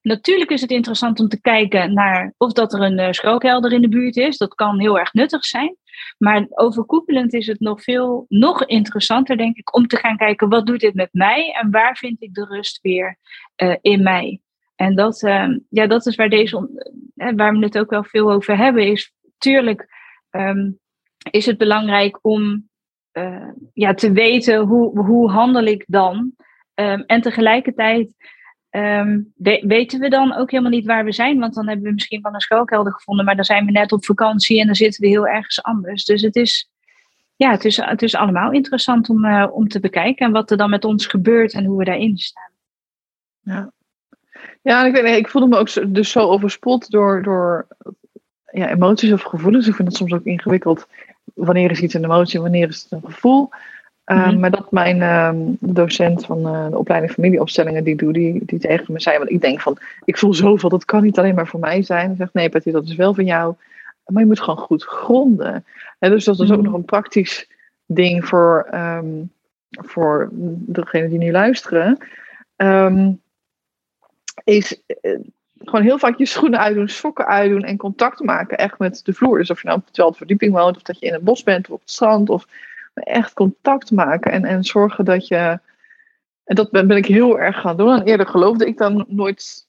Natuurlijk 0.02 0.50
is 0.50 0.60
het 0.60 0.70
interessant 0.70 1.20
om 1.20 1.28
te 1.28 1.40
kijken 1.40 1.92
naar 1.92 2.34
of 2.36 2.52
dat 2.52 2.72
er 2.72 2.80
een 2.80 2.98
uh, 2.98 3.10
schrookhelder 3.10 3.72
in 3.72 3.80
de 3.80 3.88
buurt 3.88 4.16
is. 4.16 4.36
Dat 4.36 4.54
kan 4.54 4.80
heel 4.80 4.98
erg 4.98 5.12
nuttig 5.12 5.44
zijn. 5.44 5.76
Maar 6.18 6.46
overkoepelend 6.48 7.32
is 7.32 7.46
het 7.46 7.60
nog 7.60 7.82
veel 7.82 8.26
nog 8.28 8.64
interessanter, 8.64 9.36
denk 9.36 9.56
ik, 9.56 9.74
om 9.74 9.86
te 9.86 9.96
gaan 9.96 10.16
kijken 10.16 10.48
wat 10.48 10.66
doet 10.66 10.80
dit 10.80 10.94
met 10.94 11.08
mij 11.12 11.52
en 11.60 11.70
waar 11.70 11.96
vind 11.96 12.22
ik 12.22 12.34
de 12.34 12.44
rust 12.44 12.80
weer 12.80 13.18
uh, 13.62 13.76
in 13.80 14.02
mij. 14.02 14.40
En 14.76 14.94
dat, 14.94 15.22
uh, 15.22 15.48
ja, 15.68 15.86
dat 15.86 16.06
is 16.06 16.16
waar, 16.16 16.28
deze, 16.28 16.68
waar 17.14 17.52
we 17.52 17.64
het 17.64 17.78
ook 17.78 17.90
wel 17.90 18.04
veel 18.04 18.32
over 18.32 18.56
hebben. 18.56 18.86
Is 18.86 19.12
tuurlijk 19.38 19.88
um, 20.30 20.78
is 21.30 21.46
het 21.46 21.58
belangrijk 21.58 22.18
om 22.22 22.68
ja, 23.72 23.94
te 23.94 24.12
weten 24.12 24.58
hoe, 24.58 24.98
hoe 24.98 25.30
handel 25.30 25.64
ik 25.64 25.84
dan. 25.86 26.32
Um, 26.74 27.02
en 27.06 27.20
tegelijkertijd 27.20 28.14
Um, 28.70 29.32
weten 29.62 30.00
we 30.00 30.08
dan 30.08 30.34
ook 30.34 30.50
helemaal 30.50 30.72
niet 30.72 30.86
waar 30.86 31.04
we 31.04 31.12
zijn? 31.12 31.38
Want 31.38 31.54
dan 31.54 31.68
hebben 31.68 31.86
we 31.86 31.92
misschien 31.92 32.22
wel 32.22 32.34
een 32.34 32.40
schuilkelder 32.40 32.92
gevonden, 32.92 33.24
maar 33.24 33.36
dan 33.36 33.44
zijn 33.44 33.64
we 33.64 33.70
net 33.70 33.92
op 33.92 34.04
vakantie 34.04 34.60
en 34.60 34.66
dan 34.66 34.74
zitten 34.74 35.00
we 35.00 35.08
heel 35.08 35.26
ergens 35.26 35.62
anders. 35.62 36.04
Dus 36.04 36.22
het 36.22 36.36
is, 36.36 36.70
ja, 37.36 37.50
het 37.50 37.64
is, 37.64 37.76
het 37.76 38.02
is 38.02 38.14
allemaal 38.14 38.52
interessant 38.52 39.08
om, 39.08 39.24
uh, 39.24 39.46
om 39.52 39.68
te 39.68 39.80
bekijken 39.80 40.26
en 40.26 40.32
wat 40.32 40.50
er 40.50 40.56
dan 40.56 40.70
met 40.70 40.84
ons 40.84 41.06
gebeurt 41.06 41.52
en 41.52 41.64
hoe 41.64 41.78
we 41.78 41.84
daarin 41.84 42.18
staan. 42.18 42.50
Ja, 43.40 43.72
ja 44.62 44.84
ik, 44.84 44.96
ik 44.96 45.28
voelde 45.28 45.48
me 45.48 45.56
ook 45.56 45.94
dus 45.94 46.10
zo 46.10 46.20
overspot 46.20 46.90
door, 46.90 47.22
door 47.22 47.66
ja, 48.52 48.68
emoties 48.68 49.12
of 49.12 49.22
gevoelens. 49.22 49.66
Ik 49.66 49.74
vind 49.74 49.88
het 49.88 49.96
soms 49.96 50.12
ook 50.12 50.24
ingewikkeld. 50.24 50.86
Wanneer 51.34 51.70
is 51.70 51.80
iets 51.80 51.94
een 51.94 52.04
emotie, 52.04 52.40
wanneer 52.40 52.68
is 52.68 52.82
het 52.82 52.92
een 52.92 53.12
gevoel? 53.12 53.48
Uh, 54.10 54.30
mm 54.30 54.40
Maar 54.40 54.50
dat 54.50 54.70
mijn 54.70 54.96
uh, 54.96 55.30
docent 55.60 56.26
van 56.26 56.38
uh, 56.38 56.68
de 56.70 56.78
opleiding 56.78 57.12
familieopstellingen 57.12 57.84
die 57.84 57.96
doet, 57.96 58.14
die, 58.14 58.44
die 58.44 58.58
tegen 58.58 58.92
me 58.92 59.00
zei, 59.00 59.18
want 59.18 59.30
ik 59.30 59.40
denk 59.40 59.60
van, 59.60 59.78
ik 60.04 60.18
voel 60.18 60.34
zoveel, 60.34 60.68
dat 60.68 60.84
kan 60.84 61.02
niet 61.02 61.18
alleen 61.18 61.34
maar 61.34 61.46
voor 61.46 61.60
mij 61.60 61.82
zijn. 61.82 62.06
Hij 62.06 62.16
zegt, 62.16 62.34
nee 62.34 62.48
Patty, 62.48 62.70
dat 62.70 62.84
is 62.84 62.94
wel 62.94 63.14
van 63.14 63.24
jou, 63.24 63.54
maar 64.04 64.22
je 64.22 64.28
moet 64.28 64.40
gewoon 64.40 64.58
goed 64.58 64.84
gronden. 64.84 65.64
En 65.98 66.10
dus 66.10 66.24
dat 66.24 66.40
is 66.40 66.50
ook 66.50 66.56
mhm. 66.56 66.64
nog 66.64 66.74
een 66.74 66.84
praktisch 66.84 67.48
ding 67.86 68.24
voor, 68.24 68.68
um, 68.74 69.32
voor 69.70 70.28
degenen 70.66 71.10
die 71.10 71.18
nu 71.18 71.30
luisteren. 71.30 71.98
Um, 72.56 73.20
is 74.44 74.82
uh, 75.02 75.18
gewoon 75.58 75.84
heel 75.84 75.98
vaak 75.98 76.18
je 76.18 76.26
schoenen 76.26 76.60
uitdoen, 76.60 76.88
sokken 76.88 77.26
uitdoen 77.26 77.62
en 77.62 77.76
contact 77.76 78.20
maken 78.20 78.58
echt 78.58 78.78
met 78.78 79.00
de 79.04 79.12
vloer. 79.12 79.38
Dus 79.38 79.50
of 79.50 79.62
je 79.62 79.68
nou 79.68 79.80
op 79.80 80.12
de 80.12 80.12
verdieping 80.12 80.52
woont, 80.52 80.76
of 80.76 80.82
dat 80.82 80.98
je 81.00 81.06
in 81.06 81.12
het 81.12 81.24
bos 81.24 81.42
bent, 81.42 81.66
of 81.66 81.74
op 81.74 81.80
het 81.80 81.90
strand, 81.90 82.30
of 82.30 82.46
echt 83.00 83.32
contact 83.32 83.90
maken 83.90 84.32
en, 84.32 84.44
en 84.44 84.64
zorgen 84.64 85.04
dat 85.04 85.28
je. 85.28 85.58
En 86.44 86.56
dat 86.56 86.70
ben, 86.70 86.86
ben 86.86 86.96
ik 86.96 87.06
heel 87.06 87.38
erg 87.38 87.60
gaan 87.60 87.76
doen. 87.76 87.92
En 87.92 88.02
eerder 88.02 88.26
geloofde 88.26 88.66
ik 88.66 88.78
dan 88.78 89.04
nooit 89.08 89.66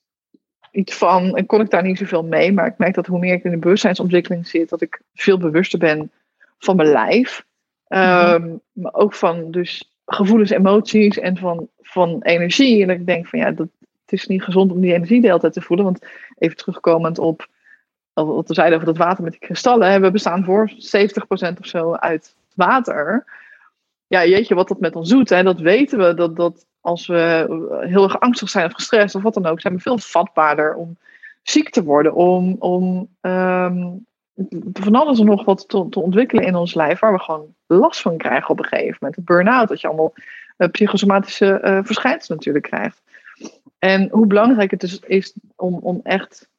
iets 0.71 0.95
van. 0.97 1.35
En 1.35 1.45
kon 1.45 1.61
ik 1.61 1.69
daar 1.69 1.83
niet 1.83 1.97
zoveel 1.97 2.23
mee. 2.23 2.53
Maar 2.53 2.65
ik 2.65 2.77
merk 2.77 2.93
dat 2.93 3.07
hoe 3.07 3.19
meer 3.19 3.33
ik 3.33 3.43
in 3.43 3.51
de 3.51 3.57
bewustzijnsontwikkeling 3.57 4.47
zit, 4.47 4.69
dat 4.69 4.81
ik 4.81 5.01
veel 5.13 5.37
bewuster 5.37 5.79
ben 5.79 6.11
van 6.57 6.75
mijn 6.75 6.89
lijf. 6.89 7.45
Um, 7.87 8.61
Maar 8.71 8.93
ook 8.93 9.13
van 9.13 9.51
dus 9.51 9.91
gevoelens, 10.05 10.49
emoties 10.49 11.19
en 11.19 11.37
van, 11.37 11.67
van 11.81 12.21
energie. 12.21 12.83
En 12.83 12.89
ik 12.89 13.05
denk 13.05 13.27
van 13.27 13.39
ja, 13.39 13.51
dat, 13.51 13.67
het 13.79 14.19
is 14.19 14.27
niet 14.27 14.43
gezond 14.43 14.71
om 14.71 14.81
die 14.81 14.93
energie 14.93 15.21
de 15.21 15.27
hele 15.27 15.39
tijd 15.39 15.53
te 15.53 15.61
voelen. 15.61 15.85
Want 15.85 16.05
even 16.37 16.57
terugkomend 16.57 17.19
op 17.19 17.47
wat 18.13 18.47
we 18.47 18.53
zeiden 18.53 18.79
over 18.79 18.93
dat 18.93 19.05
water 19.05 19.23
met 19.23 19.31
die 19.31 19.41
kristallen. 19.41 20.01
We 20.01 20.11
bestaan 20.11 20.43
voor 20.43 20.71
70% 20.71 20.73
of 21.59 21.65
zo 21.65 21.93
uit 21.93 22.35
water. 22.55 23.25
Ja, 24.07 24.25
jeetje, 24.25 24.55
wat 24.55 24.67
dat 24.67 24.79
met 24.79 24.95
ons 24.95 25.09
doet. 25.09 25.29
Hè? 25.29 25.43
Dat 25.43 25.59
weten 25.59 25.97
we. 25.97 26.13
Dat, 26.13 26.35
dat 26.35 26.65
als 26.81 27.07
we 27.07 27.45
heel 27.87 28.03
erg 28.03 28.19
angstig 28.19 28.49
zijn 28.49 28.65
of 28.65 28.73
gestrest 28.73 29.15
of 29.15 29.21
wat 29.21 29.33
dan 29.33 29.45
ook, 29.45 29.61
zijn 29.61 29.73
we 29.73 29.79
veel 29.79 29.97
vatbaarder 29.97 30.75
om 30.75 30.97
ziek 31.43 31.69
te 31.69 31.83
worden. 31.83 32.13
Om, 32.13 32.55
om 32.59 33.09
um, 33.21 34.05
van 34.73 34.95
alles 34.95 35.19
en 35.19 35.25
nog 35.25 35.45
wat 35.45 35.69
te, 35.69 35.87
te, 35.89 35.99
ontwikkelen 35.99 36.45
in 36.45 36.55
ons 36.55 36.73
lijf, 36.73 36.99
waar 36.99 37.13
we 37.13 37.19
gewoon 37.19 37.55
last 37.67 38.01
van 38.01 38.17
krijgen 38.17 38.49
op 38.49 38.59
een 38.59 38.65
gegeven 38.65 38.97
moment. 38.99 39.17
Een 39.17 39.25
burn-out, 39.25 39.67
dat 39.67 39.81
je 39.81 39.87
allemaal 39.87 40.13
uh, 40.57 40.67
psychosomatische 40.69 41.61
uh, 41.63 41.79
verschijnselen 41.83 42.37
natuurlijk 42.37 42.65
krijgt. 42.65 43.01
En 43.79 44.09
hoe 44.11 44.27
belangrijk 44.27 44.71
het 44.71 44.79
dus 44.79 44.99
is 44.99 45.33
om, 45.55 45.73
om 45.73 45.99
echt 46.03 46.49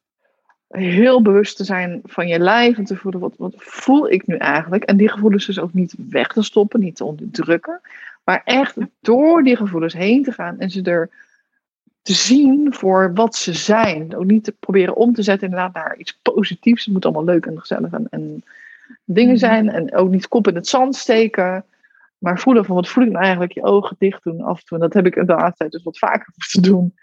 heel 0.77 1.21
bewust 1.21 1.57
te 1.57 1.63
zijn 1.63 2.01
van 2.03 2.27
je 2.27 2.39
lijf 2.39 2.77
en 2.77 2.83
te 2.83 2.95
voelen 2.95 3.21
wat, 3.21 3.33
wat 3.37 3.53
voel 3.57 4.11
ik 4.11 4.27
nu 4.27 4.35
eigenlijk. 4.35 4.83
En 4.83 4.97
die 4.97 5.09
gevoelens 5.09 5.45
dus 5.45 5.59
ook 5.59 5.73
niet 5.73 5.95
weg 6.09 6.27
te 6.27 6.43
stoppen, 6.43 6.79
niet 6.79 6.95
te 6.95 7.03
onderdrukken, 7.03 7.81
maar 8.23 8.41
echt 8.43 8.75
door 8.99 9.43
die 9.43 9.55
gevoelens 9.55 9.93
heen 9.93 10.23
te 10.23 10.31
gaan 10.31 10.59
en 10.59 10.69
ze 10.69 10.81
er 10.81 11.09
te 12.03 12.13
zien 12.13 12.73
voor 12.73 13.13
wat 13.13 13.35
ze 13.35 13.53
zijn. 13.53 14.15
Ook 14.15 14.25
niet 14.25 14.43
te 14.43 14.55
proberen 14.59 14.95
om 14.95 15.13
te 15.13 15.23
zetten 15.23 15.47
inderdaad 15.47 15.73
naar 15.73 15.97
iets 15.97 16.19
positiefs. 16.21 16.85
Het 16.85 16.93
moet 16.93 17.05
allemaal 17.05 17.23
leuk 17.23 17.45
en 17.45 17.59
gezellig 17.59 17.91
en, 17.91 18.07
en 18.09 18.43
dingen 19.05 19.29
mhm. 19.29 19.39
zijn. 19.39 19.69
En 19.69 19.95
ook 19.95 20.09
niet 20.09 20.27
kop 20.27 20.47
in 20.47 20.55
het 20.55 20.67
zand 20.67 20.95
steken. 20.95 21.65
Maar 22.17 22.39
voelen 22.39 22.65
van 22.65 22.75
wat 22.75 22.87
voel 22.87 23.03
ik 23.03 23.11
nou 23.11 23.23
eigenlijk? 23.23 23.53
Je 23.53 23.63
ogen 23.63 23.95
dicht 23.99 24.23
doen 24.23 24.41
af 24.41 24.59
en 24.59 24.65
toe. 24.65 24.77
En 24.77 24.83
dat 24.83 24.93
heb 24.93 25.05
ik 25.05 25.15
in 25.15 25.25
de 25.25 25.33
laatste 25.33 25.57
tijd 25.57 25.71
dus 25.71 25.83
wat 25.83 25.97
vaker 25.97 26.33
moeten 26.35 26.71
doen. 26.71 26.93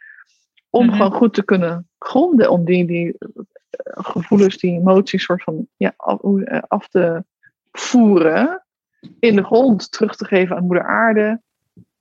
Om 0.71 0.87
mhm. 0.87 0.97
gewoon 0.97 1.13
goed 1.13 1.35
te 1.35 1.45
kunnen 1.45 1.89
gronden. 1.99 2.51
Om 2.51 2.65
die, 2.65 2.87
die 2.87 3.17
gevoelens, 3.83 4.57
die 4.57 4.79
emoties 4.79 5.25
soort 5.25 5.43
van 5.43 5.69
ja, 5.77 5.93
af, 5.97 6.21
eh, 6.23 6.63
af 6.69 6.89
te 6.89 7.25
voeren. 7.73 8.65
In 9.19 9.37
de 9.37 9.45
grond 9.45 9.93
terug 9.93 10.17
te 10.17 10.25
geven 10.25 10.57
aan 10.57 10.67
moeder 10.67 10.87
aarde. 10.87 11.43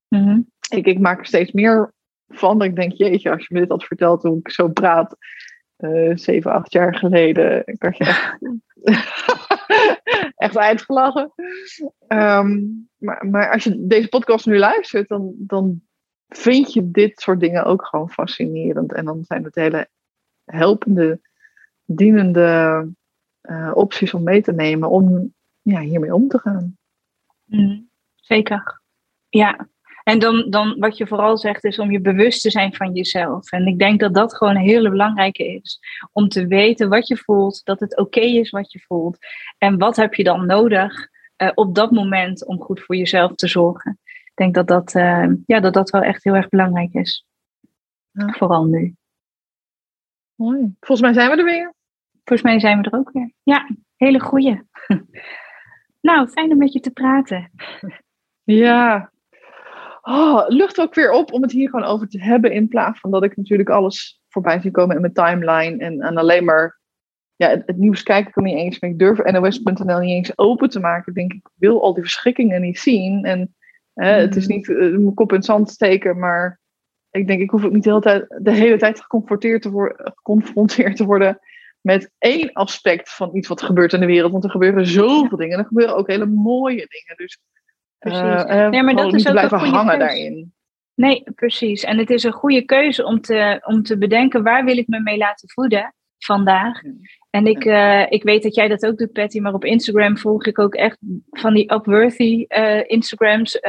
Mhm. 0.08 0.40
ik, 0.70 0.86
ik 0.86 1.00
maak 1.00 1.20
er 1.20 1.26
steeds 1.26 1.52
meer 1.52 1.94
van. 2.28 2.62
Ik 2.62 2.76
denk, 2.76 2.92
jeetje, 2.92 3.32
als 3.32 3.48
je 3.48 3.54
me 3.54 3.60
dit 3.60 3.70
had 3.70 3.84
verteld 3.84 4.22
toen 4.22 4.38
ik 4.38 4.52
zo 4.52 4.68
praat. 4.68 5.18
Uh, 5.78 6.16
zeven, 6.16 6.52
acht 6.52 6.72
jaar 6.72 6.96
geleden. 6.96 7.62
Ik 7.66 7.84
had 7.84 7.98
je 7.98 8.04
echt, 8.04 8.38
echt 10.36 10.58
uitgelachen. 10.58 11.34
Um, 12.08 12.90
maar, 12.98 13.28
maar 13.28 13.52
als 13.52 13.64
je 13.64 13.88
deze 13.88 14.08
podcast 14.08 14.46
nu 14.46 14.58
luistert, 14.58 15.08
dan, 15.08 15.34
dan 15.38 15.82
vind 16.28 16.74
je 16.74 16.92
dit 16.92 17.20
soort 17.20 17.40
dingen 17.40 17.64
ook 17.64 17.86
gewoon 17.86 18.10
fascinerend. 18.10 18.94
En 18.94 19.06
dan 19.06 19.24
zijn 19.24 19.44
het 19.44 19.56
hele 19.56 19.90
helpende, 20.46 21.22
dienende 21.96 22.88
uh, 23.42 23.72
opties 23.74 24.14
om 24.14 24.24
mee 24.24 24.42
te 24.42 24.54
nemen 24.54 24.90
om 24.90 25.34
ja, 25.62 25.80
hiermee 25.80 26.14
om 26.14 26.28
te 26.28 26.40
gaan. 26.40 26.78
Mm, 27.46 27.90
zeker. 28.16 28.82
Ja, 29.30 29.68
en 30.04 30.20
dan, 30.20 30.50
dan 30.50 30.80
wat 30.80 30.98
je 30.98 31.08
vooral 31.08 31.38
zegt 31.38 31.64
is 31.64 31.80
om 31.80 31.92
je 31.92 32.02
bewust 32.02 32.42
te 32.42 32.52
zijn 32.52 32.76
van 32.76 32.94
jezelf. 32.94 33.52
En 33.52 33.68
ik 33.68 33.80
denk 33.80 34.00
dat 34.00 34.14
dat 34.14 34.36
gewoon 34.36 34.56
een 34.56 34.62
hele 34.62 34.90
belangrijke 34.90 35.54
is. 35.62 35.80
Om 36.12 36.28
te 36.28 36.48
weten 36.48 36.90
wat 36.90 37.08
je 37.08 37.18
voelt, 37.18 37.66
dat 37.66 37.80
het 37.80 37.98
oké 37.98 38.20
is 38.20 38.50
wat 38.50 38.72
je 38.72 38.80
voelt. 38.80 39.18
En 39.58 39.78
wat 39.78 39.96
heb 39.96 40.14
je 40.14 40.24
dan 40.24 40.46
nodig 40.46 41.10
uh, 41.38 41.52
op 41.54 41.76
dat 41.76 41.92
moment 41.92 42.46
om 42.46 42.60
goed 42.60 42.82
voor 42.82 42.96
jezelf 42.96 43.36
te 43.36 43.48
zorgen. 43.48 44.00
Ik 44.04 44.32
denk 44.34 44.54
dat 44.54 44.68
dat, 44.68 44.96
uh, 44.96 45.34
ja, 45.46 45.60
dat, 45.60 45.74
dat 45.74 45.90
wel 45.90 46.02
echt 46.02 46.24
heel 46.24 46.36
erg 46.36 46.50
belangrijk 46.50 46.94
is. 46.94 47.26
Ja. 48.12 48.32
Vooral 48.32 48.66
nu. 48.66 48.96
Mooi. 50.36 50.76
Volgens 50.80 51.02
mij 51.02 51.14
zijn 51.14 51.30
we 51.30 51.38
er 51.38 51.46
weer. 51.46 51.74
Volgens 52.30 52.50
mij 52.50 52.60
zijn 52.60 52.82
we 52.82 52.90
er 52.90 53.00
ook 53.00 53.12
weer. 53.12 53.32
Ja, 53.44 53.70
hele 53.96 54.20
goeie. 54.20 54.62
nou, 56.02 56.28
fijn 56.28 56.52
om 56.52 56.58
met 56.58 56.74
je 56.74 56.80
te 56.80 56.92
praten. 56.92 57.52
Ja, 58.44 59.12
oh, 60.02 60.48
lucht 60.48 60.80
ook 60.80 60.96
weer 60.96 61.12
op 61.12 61.34
om 61.34 61.42
het 61.42 61.52
hier 61.52 61.70
gewoon 61.70 61.86
over 61.86 62.08
te 62.08 62.24
hebben. 62.24 62.52
In 62.52 62.68
plaats 62.68 63.00
van 63.00 63.12
dat 63.12 63.24
ik 63.24 63.38
natuurlijk 63.38 63.70
alles 63.70 64.22
voorbij 64.28 64.62
zie 64.62 64.72
komen 64.72 64.96
in 64.96 65.02
mijn 65.02 65.14
timeline. 65.14 65.78
En, 65.78 66.02
en 66.02 66.18
alleen 66.18 66.46
maar 66.46 66.80
ja, 67.36 67.50
het, 67.50 67.78
nieuws 67.78 68.04
kijken 68.04 68.32
kan 68.32 68.44
niet 68.44 68.58
eens. 68.58 68.80
Maar 68.80 68.90
ik 68.90 69.00
durf 69.00 69.24
NOS.nl 69.24 70.00
niet 70.00 70.10
eens 70.10 70.38
open 70.38 70.70
te 70.70 70.80
maken. 70.80 71.08
Ik 71.08 71.18
denk, 71.18 71.34
ik 71.34 71.50
wil 71.56 71.82
al 71.82 71.94
die 71.94 72.04
verschrikkingen 72.04 72.62
niet 72.62 72.80
zien. 72.80 73.24
En 73.24 73.56
het 73.94 74.36
is 74.36 74.48
mm. 74.48 74.56
niet 74.56 74.68
uh, 74.68 74.78
mijn 74.78 75.14
kop 75.14 75.30
in 75.30 75.36
het 75.36 75.46
zand 75.46 75.70
steken. 75.70 76.20
Maar 76.20 76.60
ik 77.12 77.28
denk, 77.28 77.42
ik 77.42 77.50
hoef 77.50 77.66
ook 77.66 77.74
niet 77.74 77.84
de 77.84 77.90
hele 77.90 78.02
tijd, 78.02 78.26
de 78.44 78.52
hele 78.52 78.78
tijd 78.78 79.02
geconfronteerd, 79.02 79.62
te 79.62 79.72
worden, 79.72 80.12
geconfronteerd 80.16 80.96
te 80.96 81.06
worden 81.06 81.40
met 81.82 82.12
één 82.18 82.54
aspect 82.54 83.10
van 83.10 83.36
iets 83.36 83.48
wat 83.48 83.62
gebeurt 83.62 83.94
in 83.94 84.00
de 84.00 84.06
wereld. 84.06 84.32
Want 84.32 84.44
er 84.44 84.50
gebeuren 84.50 84.86
zoveel 84.86 85.38
dingen. 85.38 85.54
En 85.54 85.60
er 85.60 85.68
gebeuren 85.68 85.96
ook 85.96 86.08
hele 86.08 86.26
mooie 86.26 86.88
dingen. 86.88 87.16
Dus. 87.16 87.40
Uh, 88.00 88.70
nee, 88.70 88.84
maar 88.84 88.96
dat 88.96 89.14
is 89.14 89.28
ook 89.28 89.32
blijven 89.32 89.60
een 89.60 89.74
hangen 89.74 90.00
daarin. 90.00 90.54
Nee, 90.96 91.24
precies. 91.36 91.84
En 91.84 91.98
het 91.98 92.10
is 92.10 92.24
een 92.24 92.32
goede 92.32 92.62
keuze 92.62 93.06
om 93.06 93.22
te, 93.22 93.62
om 93.66 93.84
te 93.84 93.98
bedenken 93.98 94.44
waar 94.44 94.66
wil 94.66 94.78
ik 94.78 94.88
me 94.88 95.00
mee 95.00 95.18
laten 95.18 95.50
voeden 95.50 95.94
vandaag. 96.18 96.82
En 97.30 97.46
ik, 97.46 97.66
uh, 97.66 98.12
ik 98.12 98.24
weet 98.24 98.44
dat 98.44 98.56
jij 98.56 98.68
dat 98.68 98.86
ook 98.86 98.98
doet, 98.98 99.12
Patty, 99.12 99.40
maar 99.40 99.54
op 99.54 99.66
Instagram 99.66 100.18
volg 100.18 100.46
ik 100.46 100.60
ook 100.60 100.76
echt 100.76 100.98
van 101.30 101.54
die 101.54 101.74
upworthy 101.74 102.46
uh, 102.48 102.90
Instagrams, 102.90 103.60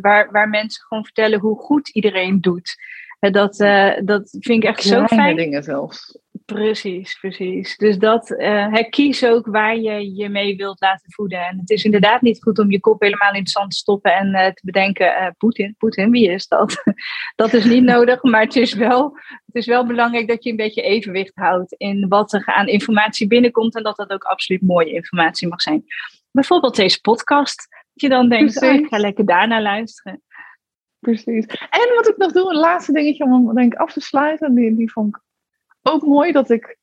waar, 0.00 0.30
waar 0.30 0.48
mensen 0.48 0.82
gewoon 0.82 1.04
vertellen 1.04 1.40
hoe 1.40 1.58
goed 1.58 1.88
iedereen 1.88 2.40
doet. 2.40 2.76
dat, 3.18 3.56
dat 4.04 4.36
vind 4.40 4.62
ik 4.62 4.64
echt 4.64 4.82
zo 4.82 5.06
fijn. 5.06 5.36
dingen 5.36 5.62
zelfs. 5.62 6.18
Precies, 6.52 7.18
precies. 7.18 7.76
Dus 7.76 7.98
dat 7.98 8.30
uh, 8.30 8.88
kies 8.90 9.24
ook 9.24 9.46
waar 9.46 9.76
je 9.76 10.14
je 10.14 10.28
mee 10.28 10.56
wilt 10.56 10.80
laten 10.80 11.12
voeden. 11.12 11.46
En 11.46 11.58
het 11.58 11.70
is 11.70 11.84
inderdaad 11.84 12.20
niet 12.20 12.42
goed 12.42 12.58
om 12.58 12.70
je 12.70 12.80
kop 12.80 13.00
helemaal 13.00 13.32
in 13.32 13.40
het 13.40 13.50
zand 13.50 13.70
te 13.70 13.76
stoppen 13.76 14.14
en 14.14 14.28
uh, 14.28 14.46
te 14.46 14.60
bedenken: 14.64 15.06
uh, 15.06 15.26
Poetin, 15.38 15.74
Poetin, 15.78 16.10
wie 16.10 16.30
is 16.30 16.48
dat? 16.48 16.82
dat 17.36 17.52
is 17.52 17.64
niet 17.64 17.82
nodig, 17.82 18.22
maar 18.22 18.40
het 18.40 18.56
is, 18.56 18.74
wel, 18.74 19.16
het 19.46 19.54
is 19.54 19.66
wel 19.66 19.86
belangrijk 19.86 20.28
dat 20.28 20.44
je 20.44 20.50
een 20.50 20.56
beetje 20.56 20.82
evenwicht 20.82 21.34
houdt 21.34 21.72
in 21.72 22.08
wat 22.08 22.32
er 22.32 22.46
aan 22.46 22.66
informatie 22.66 23.26
binnenkomt 23.26 23.76
en 23.76 23.82
dat 23.82 23.96
dat 23.96 24.10
ook 24.10 24.24
absoluut 24.24 24.62
mooie 24.62 24.92
informatie 24.92 25.48
mag 25.48 25.60
zijn. 25.60 25.84
Bijvoorbeeld 26.30 26.76
deze 26.76 27.00
podcast. 27.00 27.68
Dat 27.70 28.02
je 28.02 28.08
dan 28.08 28.28
denkt: 28.28 28.62
oh, 28.62 28.72
ik 28.72 28.86
ga 28.86 28.98
lekker 28.98 29.26
daarna 29.26 29.60
luisteren. 29.62 30.22
Precies. 30.98 31.46
En 31.46 31.94
wat 31.94 32.08
ik 32.08 32.16
nog 32.16 32.32
doe, 32.32 32.50
een 32.50 32.58
laatste 32.58 32.92
dingetje 32.92 33.24
om 33.24 33.46
hem 33.46 33.54
denk 33.54 33.74
af 33.74 33.92
te 33.92 34.00
sluiten, 34.00 34.54
die, 34.54 34.76
die 34.76 34.92
vond 34.92 35.16
ik 35.16 35.22
ook 35.82 36.02
mooi 36.02 36.32
dat 36.32 36.50
ik 36.50 36.78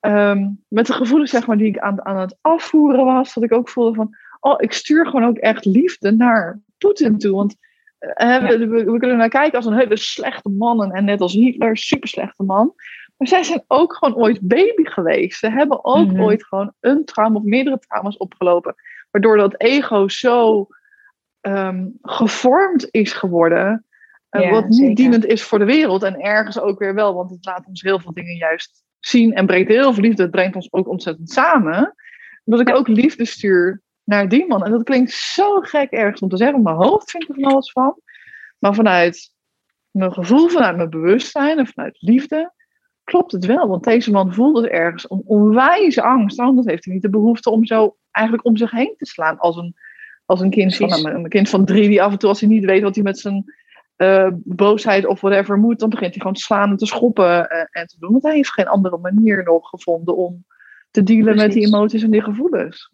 ehm, 0.00 0.50
met 0.68 0.86
de 0.86 0.92
gevoelens 0.92 1.30
zeg 1.30 1.46
maar, 1.46 1.56
die 1.56 1.68
ik 1.68 1.78
aan, 1.78 2.04
aan 2.04 2.18
het 2.18 2.36
afvoeren 2.40 3.04
was, 3.04 3.34
dat 3.34 3.44
ik 3.44 3.52
ook 3.52 3.68
voelde 3.68 3.94
van, 3.94 4.16
oh, 4.40 4.54
ik 4.56 4.72
stuur 4.72 5.06
gewoon 5.06 5.24
ook 5.24 5.36
echt 5.36 5.64
liefde 5.64 6.12
naar 6.12 6.60
Poetin 6.78 7.18
toe. 7.18 7.34
Want 7.34 7.56
uh, 8.02 8.48
we, 8.48 8.66
we, 8.66 8.98
kunnen 8.98 9.16
naar 9.16 9.28
kijken 9.28 9.56
als 9.56 9.66
een 9.66 9.78
hele 9.78 9.96
slechte 9.96 10.48
man 10.48 10.92
en 10.92 11.04
net 11.04 11.20
als 11.20 11.32
Hitler, 11.32 11.76
super 11.76 12.08
slechte 12.08 12.42
man. 12.42 12.74
Maar 13.16 13.28
zij 13.28 13.42
zijn 13.42 13.64
ook 13.66 13.94
gewoon 13.94 14.14
ooit 14.14 14.40
baby 14.40 14.84
geweest. 14.84 15.38
Ze 15.38 15.50
hebben 15.50 15.84
ook 15.84 16.12
mhm. 16.12 16.22
ooit 16.22 16.44
gewoon 16.44 16.72
een 16.80 17.04
trauma 17.04 17.36
of 17.36 17.42
meerdere 17.42 17.78
trauma's 17.78 18.16
opgelopen. 18.16 18.74
Waardoor 19.10 19.36
dat 19.36 19.60
ego 19.60 20.08
zo 20.08 20.66
ehm, 21.40 21.86
gevormd 22.02 22.88
is 22.90 23.12
geworden. 23.12 23.86
Wat 24.40 24.68
niet 24.68 24.96
dienend 24.96 25.24
is 25.24 25.42
voor 25.42 25.58
de 25.58 25.64
wereld 25.64 26.02
en 26.02 26.20
ergens 26.20 26.60
ook 26.60 26.78
weer 26.78 26.94
wel, 26.94 27.14
want 27.14 27.30
het 27.30 27.44
laat 27.44 27.66
ons 27.66 27.82
heel 27.82 28.00
veel 28.00 28.12
dingen 28.12 28.36
juist 28.36 28.84
zien 29.00 29.34
en 29.34 29.46
brengt 29.46 29.68
heel 29.68 29.92
veel 29.92 30.02
liefde. 30.02 30.22
Het 30.22 30.30
brengt 30.30 30.56
ons 30.56 30.72
ook 30.72 30.88
ontzettend 30.88 31.30
samen. 31.30 31.94
Dat 32.44 32.60
ik 32.60 32.74
ook 32.74 32.88
liefde 32.88 33.24
stuur 33.24 33.82
naar 34.04 34.28
die 34.28 34.46
man. 34.46 34.64
En 34.64 34.70
dat 34.70 34.82
klinkt 34.82 35.10
zo 35.10 35.60
gek 35.60 35.90
ergens 35.90 36.20
om 36.20 36.28
te 36.28 36.36
zeggen. 36.36 36.62
Mijn 36.62 36.76
hoofd 36.76 37.10
vindt 37.10 37.28
er 37.28 37.34
van 37.34 37.44
alles 37.44 37.72
van. 37.72 38.00
Maar 38.58 38.74
vanuit 38.74 39.30
mijn 39.90 40.12
gevoel, 40.12 40.48
vanuit 40.48 40.76
mijn 40.76 40.90
bewustzijn 40.90 41.58
en 41.58 41.66
vanuit 41.66 41.96
liefde, 42.00 42.52
klopt 43.04 43.32
het 43.32 43.46
wel. 43.46 43.68
Want 43.68 43.84
deze 43.84 44.10
man 44.10 44.34
voelde 44.34 44.62
het 44.62 44.70
ergens 44.70 45.10
een 45.10 45.22
onwijze 45.24 46.02
angst. 46.02 46.38
Anders 46.38 46.66
heeft 46.66 46.84
hij 46.84 46.94
niet 46.94 47.02
de 47.02 47.10
behoefte 47.10 47.50
om 47.50 47.66
zo 47.66 47.96
eigenlijk 48.10 48.46
om 48.46 48.56
zich 48.56 48.70
heen 48.70 48.94
te 48.96 49.06
slaan. 49.06 49.38
Als 49.38 49.56
een, 49.56 49.74
als 50.24 50.40
een 50.40 50.50
kind, 50.50 50.76
van, 50.76 51.06
een 51.06 51.28
kind 51.28 51.48
van 51.48 51.64
drie 51.64 51.88
die 51.88 52.02
af 52.02 52.12
en 52.12 52.18
toe 52.18 52.28
als 52.28 52.40
hij 52.40 52.48
niet 52.48 52.64
weet 52.64 52.82
wat 52.82 52.94
hij 52.94 53.04
met 53.04 53.18
zijn 53.18 53.44
uh, 53.96 54.28
boosheid 54.32 55.06
of 55.06 55.20
whatever 55.20 55.58
moet, 55.58 55.78
dan 55.78 55.88
begint 55.88 56.10
hij 56.10 56.18
gewoon 56.18 56.34
te 56.34 56.40
slaan 56.40 56.70
en 56.70 56.76
te 56.76 56.86
schoppen 56.86 57.24
uh, 57.24 57.64
en 57.70 57.86
te 57.86 57.96
doen. 57.98 58.10
Want 58.10 58.22
hij 58.22 58.34
heeft 58.34 58.52
geen 58.52 58.68
andere 58.68 58.98
manier 58.98 59.44
nog 59.44 59.68
gevonden 59.68 60.16
om 60.16 60.44
te 60.90 61.02
dealen 61.02 61.36
met 61.36 61.52
die 61.52 61.66
emoties 61.66 62.02
en 62.02 62.10
die 62.10 62.22
gevoelens. 62.22 62.90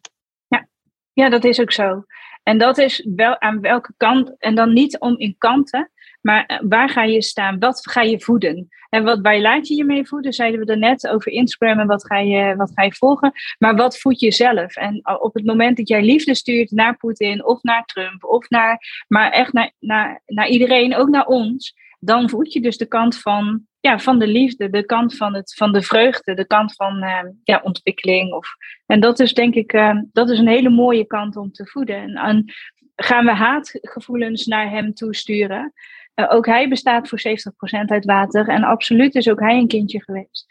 Ja. 0.49 0.69
ja, 1.13 1.29
dat 1.29 1.45
is 1.45 1.61
ook 1.61 1.73
zo. 1.73 2.05
En 2.43 2.59
dat 2.59 2.79
is 2.79 3.07
wel 3.15 3.41
aan 3.41 3.61
welke 3.61 3.95
kant, 3.97 4.35
en 4.39 4.55
dan 4.55 4.73
niet 4.73 4.99
om 4.99 5.19
in 5.19 5.35
kanten, 5.39 5.91
Maar 6.21 6.45
eh, 6.47 6.59
waar 6.63 6.89
ga 6.89 7.03
je 7.03 7.23
staan? 7.23 7.59
Wat 7.59 7.91
ga 7.91 8.03
je 8.03 8.21
voeden? 8.21 8.69
En 8.89 9.05
wat, 9.05 9.21
waar 9.21 9.41
laat 9.41 9.69
je 9.69 9.75
je 9.75 9.85
mee 9.85 10.07
voeden? 10.07 10.33
Zeiden 10.33 10.67
we 10.67 10.77
net 10.77 11.09
over 11.09 11.33
Instagram 11.33 11.79
en 11.79 11.87
wat 11.87 12.07
ga, 12.07 12.19
je, 12.19 12.57
wat 12.57 12.73
ga 12.75 12.83
je 12.83 12.95
volgen. 12.95 13.33
Maar 13.59 13.77
wat 13.77 13.99
voed 13.99 14.21
je 14.21 14.33
zelf? 14.33 14.77
En 14.77 15.21
op 15.21 15.35
het 15.35 15.45
moment 15.45 15.77
dat 15.77 15.89
jij 15.89 16.03
liefde 16.03 16.35
stuurt 16.35 16.71
naar 16.71 16.97
Poetin 16.97 17.45
of 17.45 17.63
naar 17.63 17.85
Trump 17.85 18.25
of 18.25 18.49
naar, 18.49 18.79
maar 19.09 19.31
echt 19.31 19.53
naar, 19.53 19.73
naar, 19.79 20.23
naar 20.27 20.49
iedereen, 20.49 20.97
ook 20.97 21.09
naar 21.09 21.27
ons, 21.27 21.75
dan 22.01 22.29
voed 22.29 22.53
je 22.53 22.61
dus 22.61 22.77
de 22.77 22.87
kant 22.87 23.19
van, 23.19 23.67
ja, 23.81 23.99
van 23.99 24.19
de 24.19 24.27
liefde, 24.27 24.71
de 24.71 24.85
kant 24.85 25.17
van, 25.17 25.35
het, 25.35 25.55
van 25.55 25.73
de 25.73 25.83
vreugde, 25.83 26.35
de 26.35 26.47
kant 26.47 26.75
van 26.75 27.05
uh, 27.05 27.21
ja, 27.45 27.61
ontwikkeling. 27.63 28.33
Of, 28.33 28.49
en 28.87 29.01
dat 29.01 29.21
is 29.21 29.35
denk 29.35 29.55
ik, 29.55 29.73
dat 30.13 30.31
is 30.31 30.39
een 30.39 30.49
hele 30.49 30.71
mooie 30.71 31.07
kant 31.07 31.37
om 31.37 31.53
te 31.53 31.67
voeden. 31.67 31.97
En, 31.97 32.15
en 32.15 32.53
gaan 32.97 33.25
we 33.25 33.33
haatgevoelens 33.33 34.47
naar 34.47 34.71
hem 34.71 34.95
toesturen? 34.95 35.73
Uh, 36.19 36.27
ook 36.29 36.47
hij 36.47 36.69
bestaat 36.69 37.09
voor 37.09 37.21
70% 37.21 37.85
uit 37.87 38.05
water 38.05 38.49
en 38.49 38.63
absoluut 38.63 39.15
is 39.15 39.29
ook 39.29 39.41
hij 39.41 39.59
een 39.59 39.69
kindje 39.69 40.03
geweest. 40.03 40.47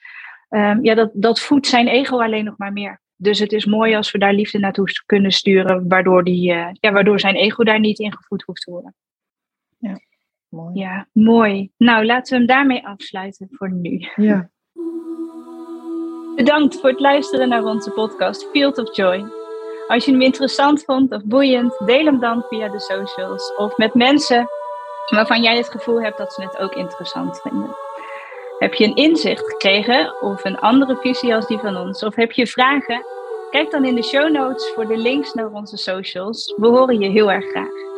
Um, 0.50 0.84
ja, 0.84 0.94
dat, 0.96 1.12
dat 1.14 1.40
voedt 1.40 1.68
zijn 1.68 1.88
ego 1.88 2.22
alleen 2.22 2.46
nog 2.46 2.58
maar 2.58 2.74
meer. 2.74 3.02
Dus 3.16 3.40
het 3.40 3.52
is 3.52 3.66
mooi 3.66 3.96
als 3.96 4.12
we 4.12 4.18
daar 4.18 4.34
liefde 4.34 4.60
naartoe 4.60 4.88
kunnen 5.06 5.32
sturen, 5.32 5.88
waardoor, 5.88 6.24
die, 6.24 6.42
ja, 6.80 6.92
waardoor 6.92 7.20
zijn 7.20 7.36
ego 7.36 7.64
daar 7.64 7.80
niet 7.80 8.00
in 8.00 8.14
gevoed 8.14 8.44
hoeft 8.44 8.62
te 8.62 8.72
worden. 8.72 8.96
Ja. 9.78 10.00
Mooi. 10.50 10.80
Ja, 10.80 11.08
mooi. 11.12 11.72
Nou, 11.78 12.06
laten 12.06 12.32
we 12.32 12.38
hem 12.38 12.48
daarmee 12.48 12.88
afsluiten 12.88 13.48
voor 13.52 13.72
nu. 13.72 14.08
Ja. 14.16 14.50
Bedankt 16.36 16.80
voor 16.80 16.90
het 16.90 17.00
luisteren 17.00 17.50
naar 17.50 17.64
onze 17.64 17.92
podcast 17.92 18.50
Field 18.52 18.78
of 18.78 18.96
Joy. 18.96 19.26
Als 19.88 20.06
je 20.06 20.12
hem 20.12 20.22
interessant 20.22 20.84
vond 20.84 21.12
of 21.12 21.26
boeiend, 21.26 21.78
deel 21.86 22.06
hem 22.06 22.20
dan 22.20 22.46
via 22.50 22.70
de 22.70 22.80
socials 22.80 23.56
of 23.56 23.78
met 23.78 23.94
mensen 23.94 24.48
waarvan 25.16 25.42
jij 25.42 25.58
het 25.58 25.70
gevoel 25.70 26.02
hebt 26.02 26.18
dat 26.18 26.34
ze 26.34 26.42
het 26.42 26.58
ook 26.58 26.76
interessant 26.76 27.42
vinden. 27.42 27.76
Heb 28.60 28.74
je 28.74 28.86
een 28.86 28.96
inzicht 28.96 29.48
gekregen 29.48 30.22
of 30.22 30.46
een 30.46 30.60
andere 30.60 30.96
visie 30.96 31.36
als 31.36 31.48
die 31.48 31.58
van 31.58 31.78
ons? 31.78 32.04
Of 32.04 32.16
heb 32.16 32.32
je 32.32 32.48
vragen? 32.48 33.06
Kijk 33.50 33.72
dan 33.72 33.86
in 33.86 33.96
de 33.96 34.04
show 34.04 34.32
notes 34.32 34.72
voor 34.76 34.88
de 34.88 34.98
links 34.98 35.34
naar 35.34 35.52
onze 35.52 35.78
socials. 35.78 36.54
We 36.58 36.68
horen 36.68 37.00
je 37.00 37.10
heel 37.10 37.32
erg 37.32 37.46
graag. 37.46 37.97